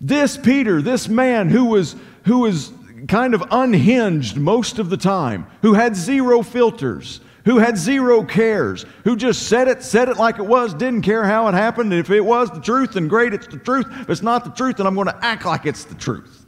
This 0.00 0.36
Peter, 0.36 0.80
this 0.80 1.08
man 1.08 1.48
who 1.48 1.66
was, 1.66 1.96
who 2.24 2.40
was 2.40 2.72
kind 3.06 3.34
of 3.34 3.44
unhinged 3.50 4.36
most 4.36 4.78
of 4.78 4.90
the 4.90 4.96
time, 4.96 5.46
who 5.62 5.74
had 5.74 5.94
zero 5.94 6.42
filters, 6.42 7.20
who 7.44 7.58
had 7.58 7.78
zero 7.78 8.24
cares, 8.24 8.84
who 9.04 9.16
just 9.16 9.44
said 9.44 9.68
it, 9.68 9.82
said 9.82 10.08
it 10.08 10.16
like 10.16 10.38
it 10.38 10.46
was, 10.46 10.74
didn't 10.74 11.02
care 11.02 11.24
how 11.24 11.46
it 11.48 11.54
happened. 11.54 11.92
If 11.92 12.10
it 12.10 12.20
was 12.20 12.50
the 12.50 12.60
truth, 12.60 12.92
then 12.92 13.08
great, 13.08 13.32
it's 13.32 13.46
the 13.46 13.58
truth. 13.58 13.86
If 13.90 14.10
it's 14.10 14.22
not 14.22 14.44
the 14.44 14.50
truth, 14.50 14.78
then 14.78 14.86
I'm 14.86 14.94
going 14.94 15.06
to 15.06 15.24
act 15.24 15.44
like 15.44 15.64
it's 15.64 15.84
the 15.84 15.94
truth. 15.94 16.46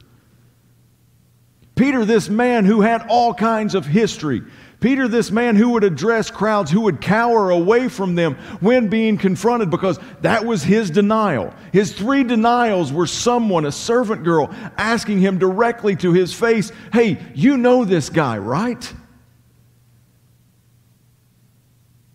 Peter, 1.75 2.05
this 2.05 2.29
man 2.29 2.65
who 2.65 2.81
had 2.81 3.05
all 3.07 3.33
kinds 3.33 3.73
of 3.73 3.85
history, 3.85 4.43
Peter, 4.81 5.07
this 5.07 5.29
man 5.29 5.55
who 5.55 5.69
would 5.69 5.83
address 5.83 6.31
crowds, 6.31 6.71
who 6.71 6.81
would 6.81 6.99
cower 6.99 7.51
away 7.51 7.87
from 7.87 8.15
them 8.15 8.33
when 8.61 8.87
being 8.87 9.15
confronted 9.15 9.69
because 9.69 9.99
that 10.21 10.43
was 10.43 10.63
his 10.63 10.89
denial. 10.89 11.53
His 11.71 11.93
three 11.93 12.23
denials 12.23 12.91
were 12.91 13.05
someone, 13.05 13.65
a 13.65 13.71
servant 13.71 14.23
girl, 14.23 14.49
asking 14.77 15.19
him 15.19 15.37
directly 15.37 15.95
to 15.97 16.11
his 16.13 16.33
face, 16.33 16.71
Hey, 16.91 17.23
you 17.35 17.57
know 17.57 17.85
this 17.85 18.09
guy, 18.09 18.39
right? 18.39 18.91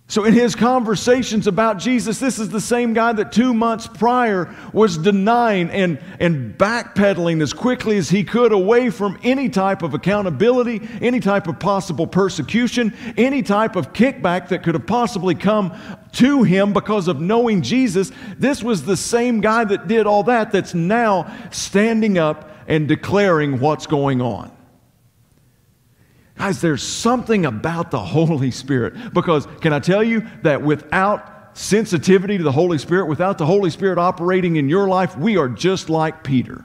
So, 0.08 0.24
in 0.24 0.34
his 0.34 0.54
conversations 0.54 1.48
about 1.48 1.78
Jesus, 1.78 2.20
this 2.20 2.38
is 2.38 2.48
the 2.48 2.60
same 2.60 2.94
guy 2.94 3.12
that 3.14 3.32
two 3.32 3.52
months 3.52 3.88
prior 3.88 4.54
was 4.72 4.96
denying 4.96 5.68
and, 5.70 5.98
and 6.20 6.56
backpedaling 6.56 7.42
as 7.42 7.52
quickly 7.52 7.98
as 7.98 8.08
he 8.08 8.22
could 8.22 8.52
away 8.52 8.90
from 8.90 9.18
any 9.24 9.48
type 9.48 9.82
of 9.82 9.94
accountability, 9.94 10.88
any 11.00 11.18
type 11.18 11.48
of 11.48 11.58
possible 11.58 12.06
persecution, 12.06 12.94
any 13.16 13.42
type 13.42 13.74
of 13.74 13.92
kickback 13.92 14.48
that 14.50 14.62
could 14.62 14.74
have 14.74 14.86
possibly 14.86 15.34
come 15.34 15.76
to 16.12 16.44
him 16.44 16.72
because 16.72 17.08
of 17.08 17.20
knowing 17.20 17.60
Jesus. 17.60 18.12
This 18.38 18.62
was 18.62 18.84
the 18.84 18.96
same 18.96 19.40
guy 19.40 19.64
that 19.64 19.88
did 19.88 20.06
all 20.06 20.22
that 20.24 20.52
that's 20.52 20.72
now 20.72 21.36
standing 21.50 22.16
up 22.16 22.52
and 22.68 22.86
declaring 22.86 23.58
what's 23.58 23.88
going 23.88 24.20
on. 24.20 24.55
Guys, 26.38 26.60
there's 26.60 26.82
something 26.82 27.46
about 27.46 27.90
the 27.90 27.98
Holy 27.98 28.50
Spirit. 28.50 29.14
Because 29.14 29.46
can 29.60 29.72
I 29.72 29.78
tell 29.78 30.02
you 30.02 30.26
that 30.42 30.62
without 30.62 31.56
sensitivity 31.56 32.36
to 32.36 32.44
the 32.44 32.52
Holy 32.52 32.78
Spirit, 32.78 33.06
without 33.06 33.38
the 33.38 33.46
Holy 33.46 33.70
Spirit 33.70 33.98
operating 33.98 34.56
in 34.56 34.68
your 34.68 34.86
life, 34.86 35.16
we 35.16 35.38
are 35.38 35.48
just 35.48 35.88
like 35.88 36.22
Peter. 36.22 36.64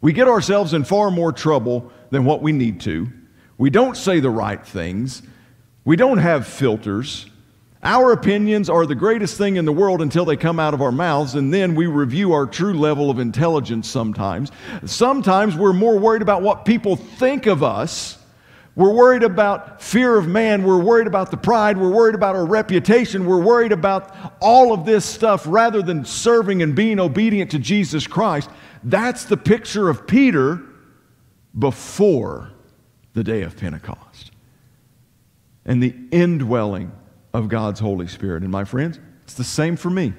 We 0.00 0.12
get 0.12 0.28
ourselves 0.28 0.74
in 0.74 0.84
far 0.84 1.10
more 1.10 1.32
trouble 1.32 1.92
than 2.10 2.24
what 2.24 2.40
we 2.40 2.52
need 2.52 2.80
to. 2.82 3.08
We 3.56 3.70
don't 3.70 3.96
say 3.96 4.20
the 4.20 4.30
right 4.30 4.64
things. 4.64 5.22
We 5.84 5.96
don't 5.96 6.18
have 6.18 6.46
filters. 6.46 7.26
Our 7.82 8.12
opinions 8.12 8.70
are 8.70 8.86
the 8.86 8.94
greatest 8.94 9.36
thing 9.38 9.56
in 9.56 9.64
the 9.64 9.72
world 9.72 10.00
until 10.02 10.24
they 10.24 10.36
come 10.36 10.60
out 10.60 10.74
of 10.74 10.82
our 10.82 10.92
mouths, 10.92 11.34
and 11.34 11.52
then 11.52 11.74
we 11.74 11.86
review 11.86 12.32
our 12.32 12.46
true 12.46 12.74
level 12.74 13.10
of 13.10 13.18
intelligence 13.18 13.88
sometimes. 13.88 14.52
Sometimes 14.84 15.56
we're 15.56 15.72
more 15.72 15.98
worried 15.98 16.22
about 16.22 16.42
what 16.42 16.64
people 16.64 16.94
think 16.94 17.46
of 17.46 17.64
us 17.64 18.17
we're 18.78 18.92
worried 18.92 19.24
about 19.24 19.82
fear 19.82 20.16
of 20.16 20.28
man. 20.28 20.62
We're 20.62 20.78
worried 20.78 21.08
about 21.08 21.32
the 21.32 21.36
pride. 21.36 21.76
We're 21.76 21.90
worried 21.90 22.14
about 22.14 22.36
our 22.36 22.46
reputation. 22.46 23.26
We're 23.26 23.42
worried 23.42 23.72
about 23.72 24.14
all 24.40 24.72
of 24.72 24.86
this 24.86 25.04
stuff 25.04 25.42
rather 25.48 25.82
than 25.82 26.04
serving 26.04 26.62
and 26.62 26.76
being 26.76 27.00
obedient 27.00 27.50
to 27.50 27.58
Jesus 27.58 28.06
Christ. 28.06 28.48
That's 28.84 29.24
the 29.24 29.36
picture 29.36 29.88
of 29.88 30.06
Peter 30.06 30.62
before 31.58 32.52
the 33.14 33.24
day 33.24 33.42
of 33.42 33.56
Pentecost 33.56 34.30
and 35.64 35.82
the 35.82 35.92
indwelling 36.12 36.92
of 37.34 37.48
God's 37.48 37.80
Holy 37.80 38.06
Spirit. 38.06 38.44
And 38.44 38.52
my 38.52 38.62
friends, 38.62 39.00
it's 39.24 39.34
the 39.34 39.42
same 39.42 39.74
for 39.74 39.90
me. 39.90 40.12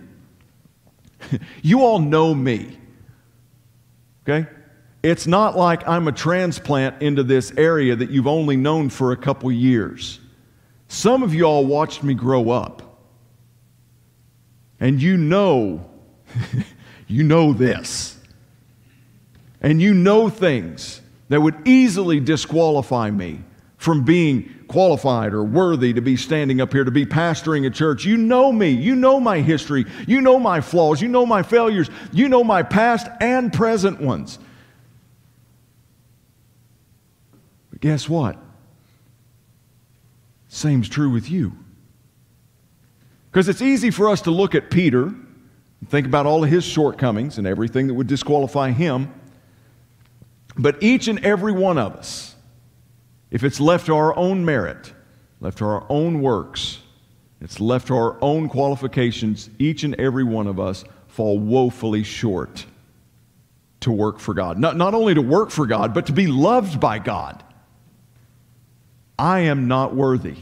you 1.61 1.81
all 1.81 1.99
know 1.99 2.35
me, 2.35 2.77
okay? 4.27 4.49
It's 5.01 5.27
not 5.27 5.55
like 5.55 5.87
I'm 5.87 6.07
a 6.07 6.11
transplant 6.11 7.01
into 7.01 7.23
this 7.23 7.51
area 7.55 7.95
that 7.95 8.09
you've 8.09 8.27
only 8.27 8.57
known 8.57 8.89
for 8.89 9.11
a 9.11 9.17
couple 9.17 9.51
years. 9.51 10.19
Some 10.89 11.23
of 11.23 11.33
you 11.33 11.45
all 11.45 11.65
watched 11.65 12.03
me 12.03 12.13
grow 12.13 12.49
up. 12.49 12.81
And 14.79 15.01
you 15.01 15.17
know, 15.17 15.89
you 17.07 17.23
know 17.23 17.53
this. 17.53 18.17
And 19.61 19.81
you 19.81 19.93
know 19.93 20.29
things 20.29 21.01
that 21.29 21.41
would 21.41 21.67
easily 21.67 22.19
disqualify 22.19 23.11
me 23.11 23.41
from 23.77 24.03
being 24.03 24.53
qualified 24.67 25.33
or 25.33 25.43
worthy 25.43 25.93
to 25.93 26.01
be 26.01 26.17
standing 26.17 26.59
up 26.59 26.73
here 26.73 26.83
to 26.83 26.91
be 26.91 27.05
pastoring 27.05 27.65
a 27.65 27.69
church. 27.69 28.03
You 28.03 28.17
know 28.17 28.51
me. 28.51 28.69
You 28.69 28.95
know 28.95 29.19
my 29.19 29.39
history. 29.39 29.85
You 30.07 30.21
know 30.21 30.39
my 30.39 30.59
flaws. 30.59 31.01
You 31.01 31.07
know 31.07 31.25
my 31.25 31.43
failures. 31.43 31.89
You 32.11 32.27
know 32.27 32.43
my 32.43 32.63
past 32.63 33.07
and 33.21 33.53
present 33.53 34.01
ones. 34.01 34.39
But 37.68 37.68
guess 37.79 38.09
what? 38.09 38.37
Same's 40.47 40.89
true 40.89 41.09
with 41.09 41.29
you. 41.29 41.53
Because 43.31 43.47
it's 43.47 43.61
easy 43.61 43.91
for 43.91 44.09
us 44.09 44.21
to 44.21 44.31
look 44.31 44.55
at 44.55 44.71
Peter 44.71 45.03
and 45.03 45.89
think 45.89 46.07
about 46.07 46.25
all 46.25 46.43
of 46.43 46.49
his 46.49 46.63
shortcomings 46.63 47.37
and 47.37 47.45
everything 47.45 47.87
that 47.87 47.93
would 47.93 48.07
disqualify 48.07 48.71
him. 48.71 49.13
But 50.57 50.81
each 50.81 51.07
and 51.07 51.23
every 51.23 51.51
one 51.51 51.77
of 51.77 51.95
us, 51.95 52.35
if 53.29 53.43
it's 53.43 53.59
left 53.59 53.85
to 53.85 53.95
our 53.95 54.15
own 54.17 54.43
merit, 54.43 54.91
left 55.39 55.59
to 55.59 55.65
our 55.65 55.85
own 55.89 56.21
works, 56.21 56.79
it's 57.39 57.59
left 57.59 57.87
to 57.87 57.95
our 57.95 58.17
own 58.21 58.49
qualifications, 58.49 59.49
each 59.59 59.83
and 59.83 59.95
every 59.95 60.23
one 60.23 60.47
of 60.47 60.59
us 60.59 60.83
fall 61.07 61.39
woefully 61.39 62.03
short 62.03 62.65
to 63.81 63.91
work 63.91 64.19
for 64.19 64.33
God. 64.33 64.57
Not, 64.57 64.75
not 64.75 64.93
only 64.93 65.13
to 65.13 65.21
work 65.21 65.51
for 65.51 65.65
God, 65.65 65.93
but 65.93 66.07
to 66.07 66.13
be 66.13 66.27
loved 66.27 66.79
by 66.79 66.99
God. 66.99 67.43
I 69.19 69.41
am 69.41 69.67
not 69.67 69.93
worthy 69.93 70.37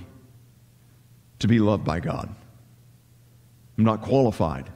to 1.40 1.48
be 1.48 1.58
loved 1.58 1.84
by 1.84 2.00
God. 2.00 2.34
I'm 3.76 3.84
not 3.84 4.04
qualified 4.04 4.70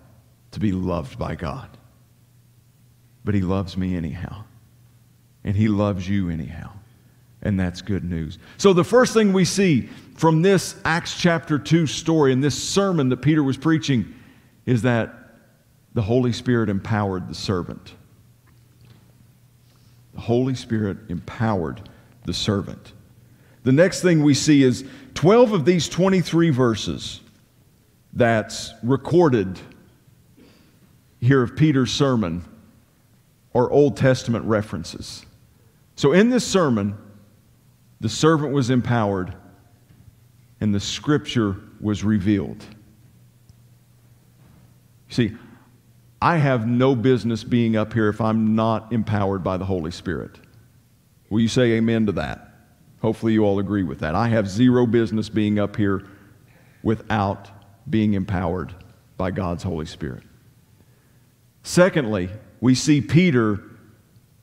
to 0.51 0.59
be 0.59 0.71
loved 0.71 1.19
by 1.19 1.35
God. 1.35 1.69
But 3.23 3.35
He 3.35 3.41
loves 3.41 3.77
me 3.77 3.95
anyhow. 3.95 4.43
And 5.43 5.55
He 5.55 5.67
loves 5.67 6.09
you 6.09 6.31
anyhow. 6.31 6.71
And 7.43 7.59
that's 7.59 7.83
good 7.83 8.03
news. 8.03 8.39
So, 8.57 8.73
the 8.73 8.83
first 8.83 9.13
thing 9.13 9.33
we 9.33 9.45
see 9.45 9.87
from 10.15 10.41
this 10.41 10.75
Acts 10.83 11.15
chapter 11.19 11.59
2 11.59 11.85
story 11.85 12.33
and 12.33 12.43
this 12.43 12.61
sermon 12.61 13.09
that 13.09 13.17
Peter 13.17 13.43
was 13.43 13.57
preaching 13.57 14.13
is 14.65 14.81
that 14.81 15.13
the 15.93 16.01
Holy 16.01 16.33
Spirit 16.33 16.69
empowered 16.69 17.29
the 17.29 17.35
servant. 17.35 17.93
The 20.15 20.21
Holy 20.21 20.55
Spirit 20.55 20.97
empowered 21.09 21.87
the 22.25 22.33
servant. 22.33 22.93
The 23.63 23.71
next 23.71 24.01
thing 24.01 24.23
we 24.23 24.33
see 24.33 24.63
is 24.63 24.83
12 25.13 25.53
of 25.53 25.65
these 25.65 25.87
23 25.87 26.49
verses 26.49 27.21
that's 28.13 28.73
recorded 28.83 29.59
here 31.19 31.43
of 31.43 31.55
Peter's 31.55 31.91
sermon 31.91 32.43
are 33.53 33.69
Old 33.69 33.97
Testament 33.97 34.45
references. 34.45 35.25
So 35.95 36.13
in 36.13 36.29
this 36.29 36.45
sermon, 36.45 36.97
the 37.99 38.09
servant 38.09 38.53
was 38.53 38.69
empowered 38.69 39.35
and 40.59 40.73
the 40.73 40.79
scripture 40.79 41.57
was 41.79 42.03
revealed. 42.03 42.63
See, 45.09 45.35
I 46.21 46.37
have 46.37 46.67
no 46.67 46.95
business 46.95 47.43
being 47.43 47.75
up 47.75 47.93
here 47.93 48.07
if 48.07 48.21
I'm 48.21 48.55
not 48.55 48.91
empowered 48.93 49.43
by 49.43 49.57
the 49.57 49.65
Holy 49.65 49.91
Spirit. 49.91 50.39
Will 51.29 51.41
you 51.41 51.47
say 51.47 51.73
amen 51.73 52.05
to 52.07 52.11
that? 52.13 52.50
Hopefully, 53.01 53.33
you 53.33 53.43
all 53.43 53.59
agree 53.59 53.83
with 53.83 53.99
that. 53.99 54.15
I 54.15 54.27
have 54.29 54.47
zero 54.47 54.85
business 54.85 55.29
being 55.29 55.59
up 55.59 55.75
here 55.75 56.03
without 56.83 57.49
being 57.89 58.13
empowered 58.13 58.73
by 59.17 59.31
God's 59.31 59.63
Holy 59.63 59.85
Spirit. 59.85 60.23
Secondly, 61.63 62.29
we 62.59 62.75
see 62.75 63.01
Peter 63.01 63.59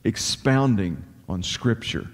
expounding 0.03 1.03
on 1.27 1.43
Scripture. 1.43 2.07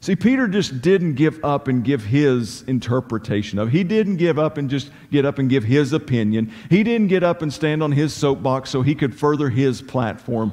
See, 0.00 0.16
Peter 0.16 0.46
just 0.48 0.82
didn't 0.82 1.14
give 1.14 1.42
up 1.42 1.66
and 1.66 1.82
give 1.82 2.04
his 2.04 2.60
interpretation 2.62 3.58
of. 3.58 3.70
He 3.70 3.84
didn't 3.84 4.16
give 4.16 4.38
up 4.38 4.58
and 4.58 4.68
just 4.68 4.90
get 5.10 5.24
up 5.24 5.38
and 5.38 5.48
give 5.48 5.64
his 5.64 5.94
opinion. 5.94 6.52
He 6.68 6.82
didn't 6.82 7.08
get 7.08 7.22
up 7.22 7.40
and 7.40 7.50
stand 7.50 7.82
on 7.82 7.90
his 7.92 8.12
soapbox 8.12 8.68
so 8.68 8.82
he 8.82 8.94
could 8.94 9.14
further 9.14 9.48
his 9.48 9.80
platform. 9.80 10.52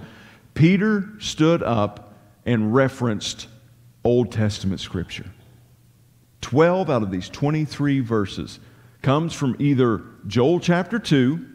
Peter 0.54 1.10
stood 1.20 1.62
up 1.64 2.14
and 2.46 2.74
referenced 2.74 3.48
Old 4.04 4.32
Testament 4.32 4.82
scripture. 4.82 5.32
12 6.42 6.90
out 6.90 7.04
of 7.04 7.12
these 7.12 7.30
23 7.30 8.00
verses 8.00 8.60
comes 9.02 9.34
from 9.34 9.56
either 9.60 10.02
Joel 10.28 10.60
chapter 10.60 11.00
2 11.00 11.46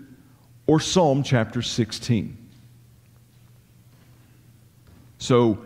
or 0.67 0.81
Psalm 0.81 1.23
chapter 1.23 1.63
16. 1.63 2.37
So 5.19 5.59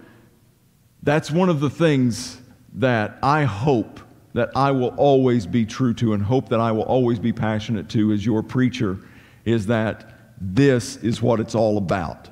that's 1.02 1.30
one 1.30 1.48
of 1.48 1.60
the 1.60 1.70
things 1.70 2.40
that 2.74 3.18
I 3.22 3.44
hope 3.44 4.00
that 4.32 4.50
I 4.54 4.70
will 4.70 4.94
always 4.96 5.46
be 5.46 5.66
true 5.66 5.92
to 5.94 6.12
and 6.12 6.22
hope 6.22 6.50
that 6.50 6.60
I 6.60 6.72
will 6.72 6.84
always 6.84 7.18
be 7.18 7.32
passionate 7.32 7.88
to 7.90 8.12
as 8.12 8.24
your 8.24 8.42
preacher 8.42 8.98
is 9.44 9.66
that 9.66 10.36
this 10.40 10.96
is 10.96 11.20
what 11.20 11.40
it's 11.40 11.54
all 11.54 11.78
about. 11.78 12.28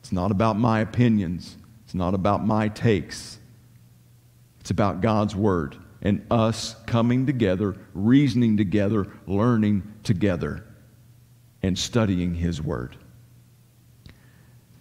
It's 0.00 0.12
not 0.12 0.30
about 0.30 0.58
my 0.58 0.80
opinions. 0.80 1.56
It's 1.84 1.94
not 1.94 2.14
about 2.14 2.46
my 2.46 2.68
takes. 2.68 3.39
It's 4.60 4.70
about 4.70 5.00
God's 5.00 5.34
Word 5.34 5.76
and 6.02 6.24
us 6.30 6.76
coming 6.86 7.26
together, 7.26 7.76
reasoning 7.94 8.56
together, 8.56 9.06
learning 9.26 9.82
together, 10.02 10.64
and 11.62 11.78
studying 11.78 12.34
His 12.34 12.62
Word. 12.62 12.96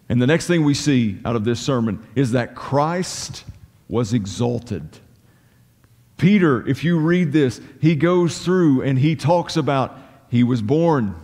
And 0.07 0.21
the 0.21 0.27
next 0.27 0.47
thing 0.47 0.63
we 0.63 0.73
see 0.73 1.19
out 1.23 1.35
of 1.35 1.43
this 1.43 1.59
sermon 1.59 2.05
is 2.15 2.31
that 2.31 2.55
Christ 2.55 3.45
was 3.87 4.13
exalted. 4.13 4.99
Peter, 6.17 6.67
if 6.67 6.83
you 6.83 6.99
read 6.99 7.31
this, 7.31 7.61
he 7.79 7.95
goes 7.95 8.39
through 8.39 8.81
and 8.81 8.99
he 8.99 9.15
talks 9.15 9.55
about 9.55 9.97
he 10.29 10.43
was 10.43 10.61
born, 10.61 11.15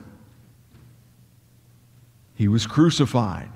he 2.35 2.47
was 2.47 2.65
crucified, 2.65 3.49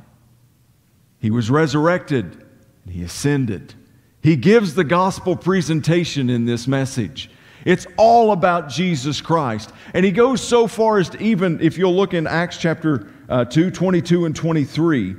he 1.20 1.32
was 1.32 1.50
resurrected, 1.50 2.46
he 2.90 3.04
ascended. 3.04 3.74
He 4.22 4.36
gives 4.36 4.74
the 4.76 4.84
gospel 4.84 5.36
presentation 5.36 6.30
in 6.30 6.46
this 6.46 6.68
message. 6.68 7.30
It's 7.66 7.88
all 7.98 8.32
about 8.32 8.70
Jesus 8.70 9.22
Christ. 9.22 9.72
And 9.94 10.06
he 10.06 10.12
goes 10.12 10.42
so 10.42 10.68
far 10.68 10.98
as 10.98 11.10
to 11.10 11.22
even, 11.22 11.60
if 11.62 11.78
you'll 11.78 11.96
look 11.96 12.14
in 12.14 12.28
Acts 12.28 12.58
chapter 12.58 13.12
uh, 13.28 13.46
2, 13.46 13.72
22 13.72 14.26
and 14.26 14.36
23, 14.36 15.16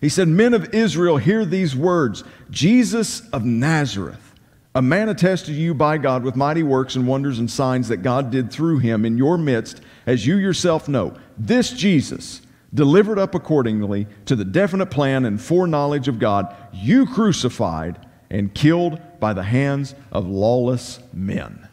he 0.00 0.08
said, 0.08 0.28
Men 0.28 0.54
of 0.54 0.74
Israel, 0.74 1.16
hear 1.16 1.44
these 1.44 1.74
words 1.74 2.22
Jesus 2.50 3.28
of 3.30 3.44
Nazareth, 3.44 4.34
a 4.74 4.82
man 4.82 5.08
attested 5.08 5.54
to 5.54 5.60
you 5.60 5.72
by 5.72 5.96
God 5.98 6.22
with 6.22 6.36
mighty 6.36 6.62
works 6.62 6.96
and 6.96 7.06
wonders 7.06 7.38
and 7.38 7.50
signs 7.50 7.88
that 7.88 7.98
God 7.98 8.30
did 8.30 8.50
through 8.50 8.78
him 8.78 9.04
in 9.04 9.16
your 9.16 9.38
midst, 9.38 9.80
as 10.04 10.26
you 10.26 10.36
yourself 10.36 10.86
know. 10.86 11.16
This 11.38 11.72
Jesus, 11.72 12.42
delivered 12.74 13.18
up 13.18 13.34
accordingly 13.34 14.06
to 14.26 14.36
the 14.36 14.44
definite 14.44 14.86
plan 14.86 15.24
and 15.24 15.40
foreknowledge 15.40 16.08
of 16.08 16.18
God, 16.18 16.54
you 16.72 17.06
crucified 17.06 18.04
and 18.30 18.54
killed 18.54 19.00
by 19.20 19.32
the 19.32 19.42
hands 19.42 19.94
of 20.12 20.26
lawless 20.26 20.98
men. 21.12 21.68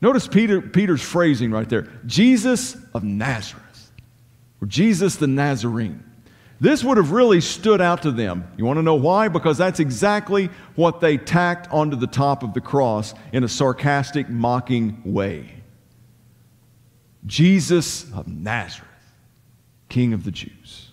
Notice 0.00 0.26
Peter, 0.26 0.62
Peter's 0.62 1.02
phrasing 1.02 1.50
right 1.50 1.68
there 1.68 1.88
Jesus 2.06 2.76
of 2.94 3.04
Nazareth, 3.04 3.92
or 4.60 4.66
Jesus 4.66 5.16
the 5.16 5.26
Nazarene. 5.26 6.04
This 6.60 6.84
would 6.84 6.98
have 6.98 7.12
really 7.12 7.40
stood 7.40 7.80
out 7.80 8.02
to 8.02 8.10
them. 8.10 8.46
You 8.58 8.66
want 8.66 8.76
to 8.78 8.82
know 8.82 8.94
why? 8.94 9.28
Because 9.28 9.56
that's 9.56 9.80
exactly 9.80 10.50
what 10.74 11.00
they 11.00 11.16
tacked 11.16 11.70
onto 11.72 11.96
the 11.96 12.06
top 12.06 12.42
of 12.42 12.52
the 12.52 12.60
cross 12.60 13.14
in 13.32 13.44
a 13.44 13.48
sarcastic, 13.48 14.28
mocking 14.28 15.00
way. 15.04 15.59
Jesus 17.26 18.10
of 18.12 18.28
Nazareth, 18.28 18.88
King 19.88 20.12
of 20.12 20.24
the 20.24 20.30
Jews. 20.30 20.90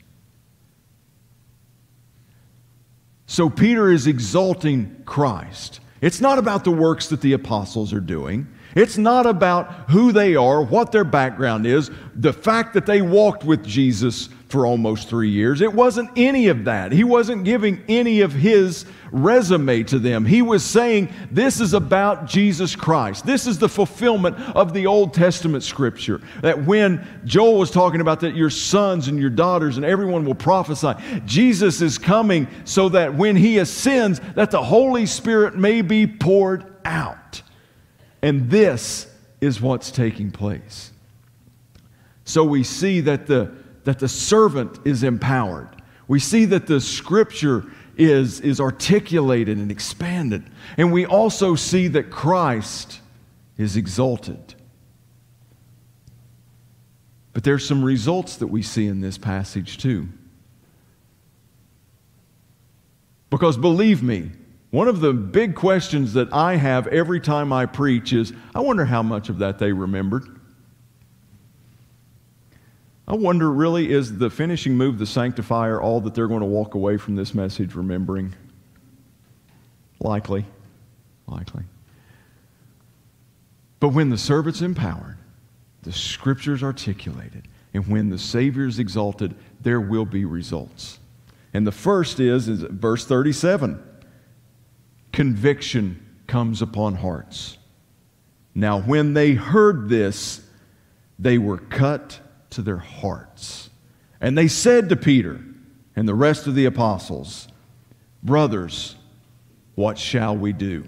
So 3.25 3.49
Peter 3.49 3.91
is 3.91 4.07
exalting 4.07 5.03
Christ. 5.05 5.79
It's 6.01 6.21
not 6.21 6.37
about 6.37 6.63
the 6.63 6.71
works 6.71 7.07
that 7.09 7.21
the 7.21 7.33
apostles 7.33 7.91
are 7.93 7.99
doing. 7.99 8.47
It's 8.75 8.97
not 8.97 9.25
about 9.25 9.89
who 9.89 10.11
they 10.11 10.35
are, 10.35 10.61
what 10.61 10.91
their 10.91 11.03
background 11.03 11.65
is, 11.65 11.89
the 12.15 12.33
fact 12.33 12.73
that 12.73 12.85
they 12.85 13.01
walked 13.01 13.43
with 13.43 13.65
Jesus 13.65 14.29
for 14.49 14.65
almost 14.65 15.09
three 15.09 15.29
years. 15.29 15.61
It 15.61 15.73
wasn't 15.73 16.09
any 16.15 16.47
of 16.47 16.65
that. 16.65 16.91
He 16.91 17.03
wasn't 17.03 17.43
giving 17.43 17.83
any 17.89 18.21
of 18.21 18.31
his 18.31 18.85
resume 19.11 19.83
to 19.83 19.99
them. 19.99 20.25
He 20.25 20.41
was 20.41 20.63
saying, 20.63 21.11
This 21.31 21.59
is 21.59 21.73
about 21.73 22.27
Jesus 22.27 22.75
Christ. 22.75 23.25
This 23.25 23.45
is 23.45 23.59
the 23.59 23.67
fulfillment 23.67 24.39
of 24.55 24.73
the 24.73 24.87
Old 24.87 25.13
Testament 25.13 25.63
scripture. 25.63 26.21
That 26.41 26.63
when 26.63 27.05
Joel 27.25 27.57
was 27.57 27.71
talking 27.71 27.99
about 27.99 28.21
that 28.21 28.35
your 28.35 28.49
sons 28.49 29.09
and 29.09 29.19
your 29.19 29.29
daughters 29.29 29.75
and 29.75 29.85
everyone 29.85 30.23
will 30.25 30.35
prophesy, 30.35 30.93
Jesus 31.25 31.81
is 31.81 31.97
coming 31.97 32.47
so 32.63 32.89
that 32.89 33.13
when 33.13 33.35
he 33.35 33.57
ascends, 33.57 34.21
that 34.35 34.51
the 34.51 34.63
Holy 34.63 35.05
Spirit 35.05 35.57
may 35.57 35.81
be 35.81 36.07
poured 36.07 36.73
out. 36.85 37.41
And 38.21 38.49
this 38.49 39.07
is 39.41 39.59
what's 39.59 39.91
taking 39.91 40.31
place. 40.31 40.91
So 42.23 42.43
we 42.43 42.63
see 42.63 43.01
that 43.01 43.27
the, 43.27 43.51
that 43.87 43.99
the 43.99 44.07
servant 44.09 44.77
is 44.83 45.01
empowered. 45.01 45.69
We 46.09 46.19
see 46.19 46.43
that 46.43 46.67
the 46.67 46.81
scripture 46.81 47.63
is, 47.95 48.41
is 48.41 48.59
articulated 48.59 49.57
and 49.57 49.71
expanded. 49.71 50.43
And 50.75 50.91
we 50.91 51.05
also 51.05 51.55
see 51.55 51.87
that 51.87 52.11
Christ 52.11 52.99
is 53.57 53.77
exalted. 53.77 54.55
But 57.31 57.45
there's 57.45 57.65
some 57.65 57.81
results 57.81 58.35
that 58.35 58.47
we 58.47 58.61
see 58.61 58.87
in 58.87 58.99
this 58.99 59.17
passage 59.17 59.77
too. 59.77 60.09
Because 63.29 63.55
believe 63.55 64.03
me, 64.03 64.31
one 64.69 64.89
of 64.89 64.99
the 64.99 65.13
big 65.13 65.55
questions 65.55 66.11
that 66.11 66.33
I 66.33 66.57
have 66.57 66.87
every 66.87 67.21
time 67.21 67.53
I 67.53 67.65
preach 67.65 68.11
is 68.11 68.33
I 68.53 68.59
wonder 68.59 68.83
how 68.83 69.01
much 69.01 69.29
of 69.29 69.37
that 69.37 69.59
they 69.59 69.71
remembered. 69.71 70.36
I 73.07 73.15
wonder 73.15 73.49
really, 73.49 73.91
is 73.91 74.17
the 74.17 74.29
finishing 74.29 74.75
move, 74.75 74.99
the 74.99 75.05
sanctifier, 75.05 75.81
all 75.81 76.01
that 76.01 76.13
they're 76.13 76.27
going 76.27 76.41
to 76.41 76.45
walk 76.45 76.75
away 76.75 76.97
from 76.97 77.15
this 77.15 77.33
message 77.33 77.73
remembering? 77.73 78.35
Likely. 79.99 80.45
Likely. 81.25 81.63
But 83.79 83.89
when 83.89 84.09
the 84.09 84.17
servant's 84.17 84.61
empowered, 84.61 85.17
the 85.83 85.93
scripture's 85.93 86.63
articulated, 86.63 87.47
and 87.73 87.87
when 87.87 88.09
the 88.09 88.17
Savior's 88.17 88.77
exalted, 88.77 89.35
there 89.61 89.79
will 89.79 90.05
be 90.05 90.25
results. 90.25 90.99
And 91.53 91.65
the 91.65 91.71
first 91.71 92.19
is, 92.19 92.49
is 92.49 92.61
verse 92.61 93.05
37 93.05 93.83
conviction 95.13 96.05
comes 96.27 96.61
upon 96.61 96.95
hearts. 96.95 97.57
Now, 98.53 98.81
when 98.81 99.13
they 99.13 99.33
heard 99.33 99.89
this, 99.89 100.41
they 101.17 101.37
were 101.37 101.57
cut 101.57 102.19
to 102.51 102.61
their 102.61 102.77
hearts. 102.77 103.69
And 104.19 104.37
they 104.37 104.47
said 104.47 104.89
to 104.89 104.95
Peter 104.95 105.39
and 105.95 106.07
the 106.07 106.15
rest 106.15 106.47
of 106.47 106.55
the 106.55 106.65
apostles, 106.65 107.47
Brothers, 108.23 108.95
what 109.75 109.97
shall 109.97 110.35
we 110.35 110.53
do? 110.53 110.83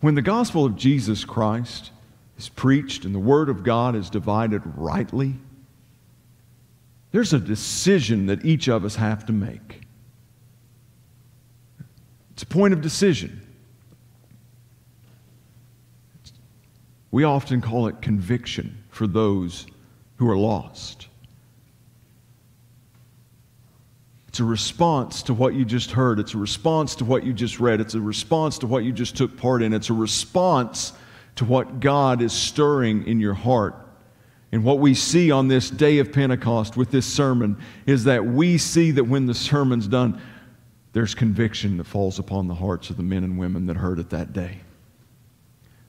When 0.00 0.14
the 0.14 0.22
gospel 0.22 0.64
of 0.64 0.76
Jesus 0.76 1.24
Christ 1.24 1.90
is 2.38 2.48
preached 2.48 3.04
and 3.04 3.14
the 3.14 3.20
word 3.20 3.48
of 3.48 3.62
God 3.62 3.96
is 3.96 4.10
divided 4.10 4.62
rightly, 4.76 5.34
there's 7.12 7.32
a 7.32 7.38
decision 7.38 8.26
that 8.26 8.44
each 8.44 8.68
of 8.68 8.84
us 8.84 8.96
have 8.96 9.24
to 9.26 9.32
make. 9.32 9.82
It's 12.32 12.42
a 12.42 12.46
point 12.46 12.74
of 12.74 12.82
decision. 12.82 13.45
We 17.10 17.24
often 17.24 17.60
call 17.60 17.86
it 17.86 18.02
conviction 18.02 18.84
for 18.90 19.06
those 19.06 19.66
who 20.16 20.28
are 20.28 20.36
lost. 20.36 21.08
It's 24.28 24.40
a 24.40 24.44
response 24.44 25.22
to 25.22 25.34
what 25.34 25.54
you 25.54 25.64
just 25.64 25.92
heard. 25.92 26.18
It's 26.18 26.34
a 26.34 26.38
response 26.38 26.94
to 26.96 27.04
what 27.06 27.24
you 27.24 27.32
just 27.32 27.58
read. 27.58 27.80
It's 27.80 27.94
a 27.94 28.00
response 28.00 28.58
to 28.58 28.66
what 28.66 28.84
you 28.84 28.92
just 28.92 29.16
took 29.16 29.36
part 29.36 29.62
in. 29.62 29.72
It's 29.72 29.88
a 29.88 29.94
response 29.94 30.92
to 31.36 31.44
what 31.46 31.80
God 31.80 32.20
is 32.20 32.32
stirring 32.32 33.06
in 33.06 33.18
your 33.18 33.34
heart. 33.34 33.74
And 34.52 34.62
what 34.62 34.78
we 34.78 34.94
see 34.94 35.30
on 35.30 35.48
this 35.48 35.70
day 35.70 35.98
of 36.00 36.12
Pentecost 36.12 36.76
with 36.76 36.90
this 36.90 37.06
sermon 37.06 37.56
is 37.86 38.04
that 38.04 38.24
we 38.24 38.58
see 38.58 38.90
that 38.90 39.04
when 39.04 39.26
the 39.26 39.34
sermon's 39.34 39.88
done, 39.88 40.20
there's 40.92 41.14
conviction 41.14 41.76
that 41.78 41.84
falls 41.84 42.18
upon 42.18 42.46
the 42.46 42.54
hearts 42.54 42.90
of 42.90 42.96
the 42.96 43.02
men 43.02 43.24
and 43.24 43.38
women 43.38 43.66
that 43.66 43.76
heard 43.76 43.98
it 43.98 44.10
that 44.10 44.32
day. 44.32 44.60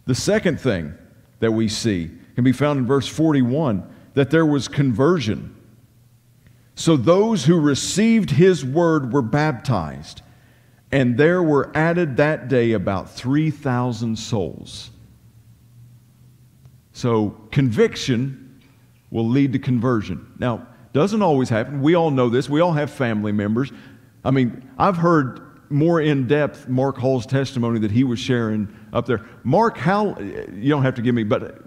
The 0.06 0.16
second 0.16 0.60
thing 0.60 0.94
that 1.40 1.52
we 1.52 1.68
see 1.68 2.12
can 2.36 2.44
be 2.44 2.52
found 2.52 2.80
in 2.80 2.86
verse 2.86 3.08
41 3.08 3.88
that 4.14 4.30
there 4.32 4.46
was 4.46 4.68
conversion. 4.68 5.56
So 6.76 6.96
those 6.96 7.46
who 7.46 7.60
received 7.60 8.32
his 8.32 8.64
word 8.64 9.12
were 9.12 9.22
baptized, 9.24 10.22
and 10.92 11.18
there 11.18 11.42
were 11.42 11.72
added 11.76 12.18
that 12.18 12.48
day 12.48 12.74
about 12.74 13.10
3,000 13.10 14.18
souls. 14.18 14.92
So 16.94 17.32
conviction 17.52 18.62
will 19.12 19.28
lead 19.28 19.54
to 19.54 19.60
conversion. 19.60 20.34
Now, 20.40 20.68
doesn't 20.94 21.22
always 21.22 21.50
happen. 21.50 21.82
We 21.82 21.96
all 21.96 22.12
know 22.12 22.30
this. 22.30 22.50
We 22.50 22.62
all 22.62 22.74
have 22.74 22.90
family 22.92 23.32
members. 23.32 23.72
I 24.26 24.32
mean, 24.32 24.68
I've 24.78 24.98
heard 24.98 25.47
more 25.70 26.02
in 26.02 26.28
depth 26.28 26.68
Mark 26.68 26.98
Hall's 26.98 27.26
testimony 27.26 27.80
that 27.80 27.92
he 27.92 28.04
was 28.04 28.20
sharing 28.20 28.74
up 28.94 29.06
there. 29.06 29.26
Mark, 29.44 29.78
how, 29.78 30.18
you 30.20 30.70
don't 30.70 30.84
have 30.84 30.96
to 30.96 31.02
give 31.02 31.16
me, 31.16 31.24
but 31.24 31.62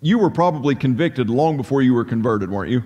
you 0.00 0.18
were 0.18 0.30
probably 0.30 0.74
convicted 0.74 1.30
long 1.30 1.56
before 1.56 1.82
you 1.82 1.94
were 1.94 2.04
converted, 2.04 2.50
weren't 2.50 2.70
you? 2.70 2.82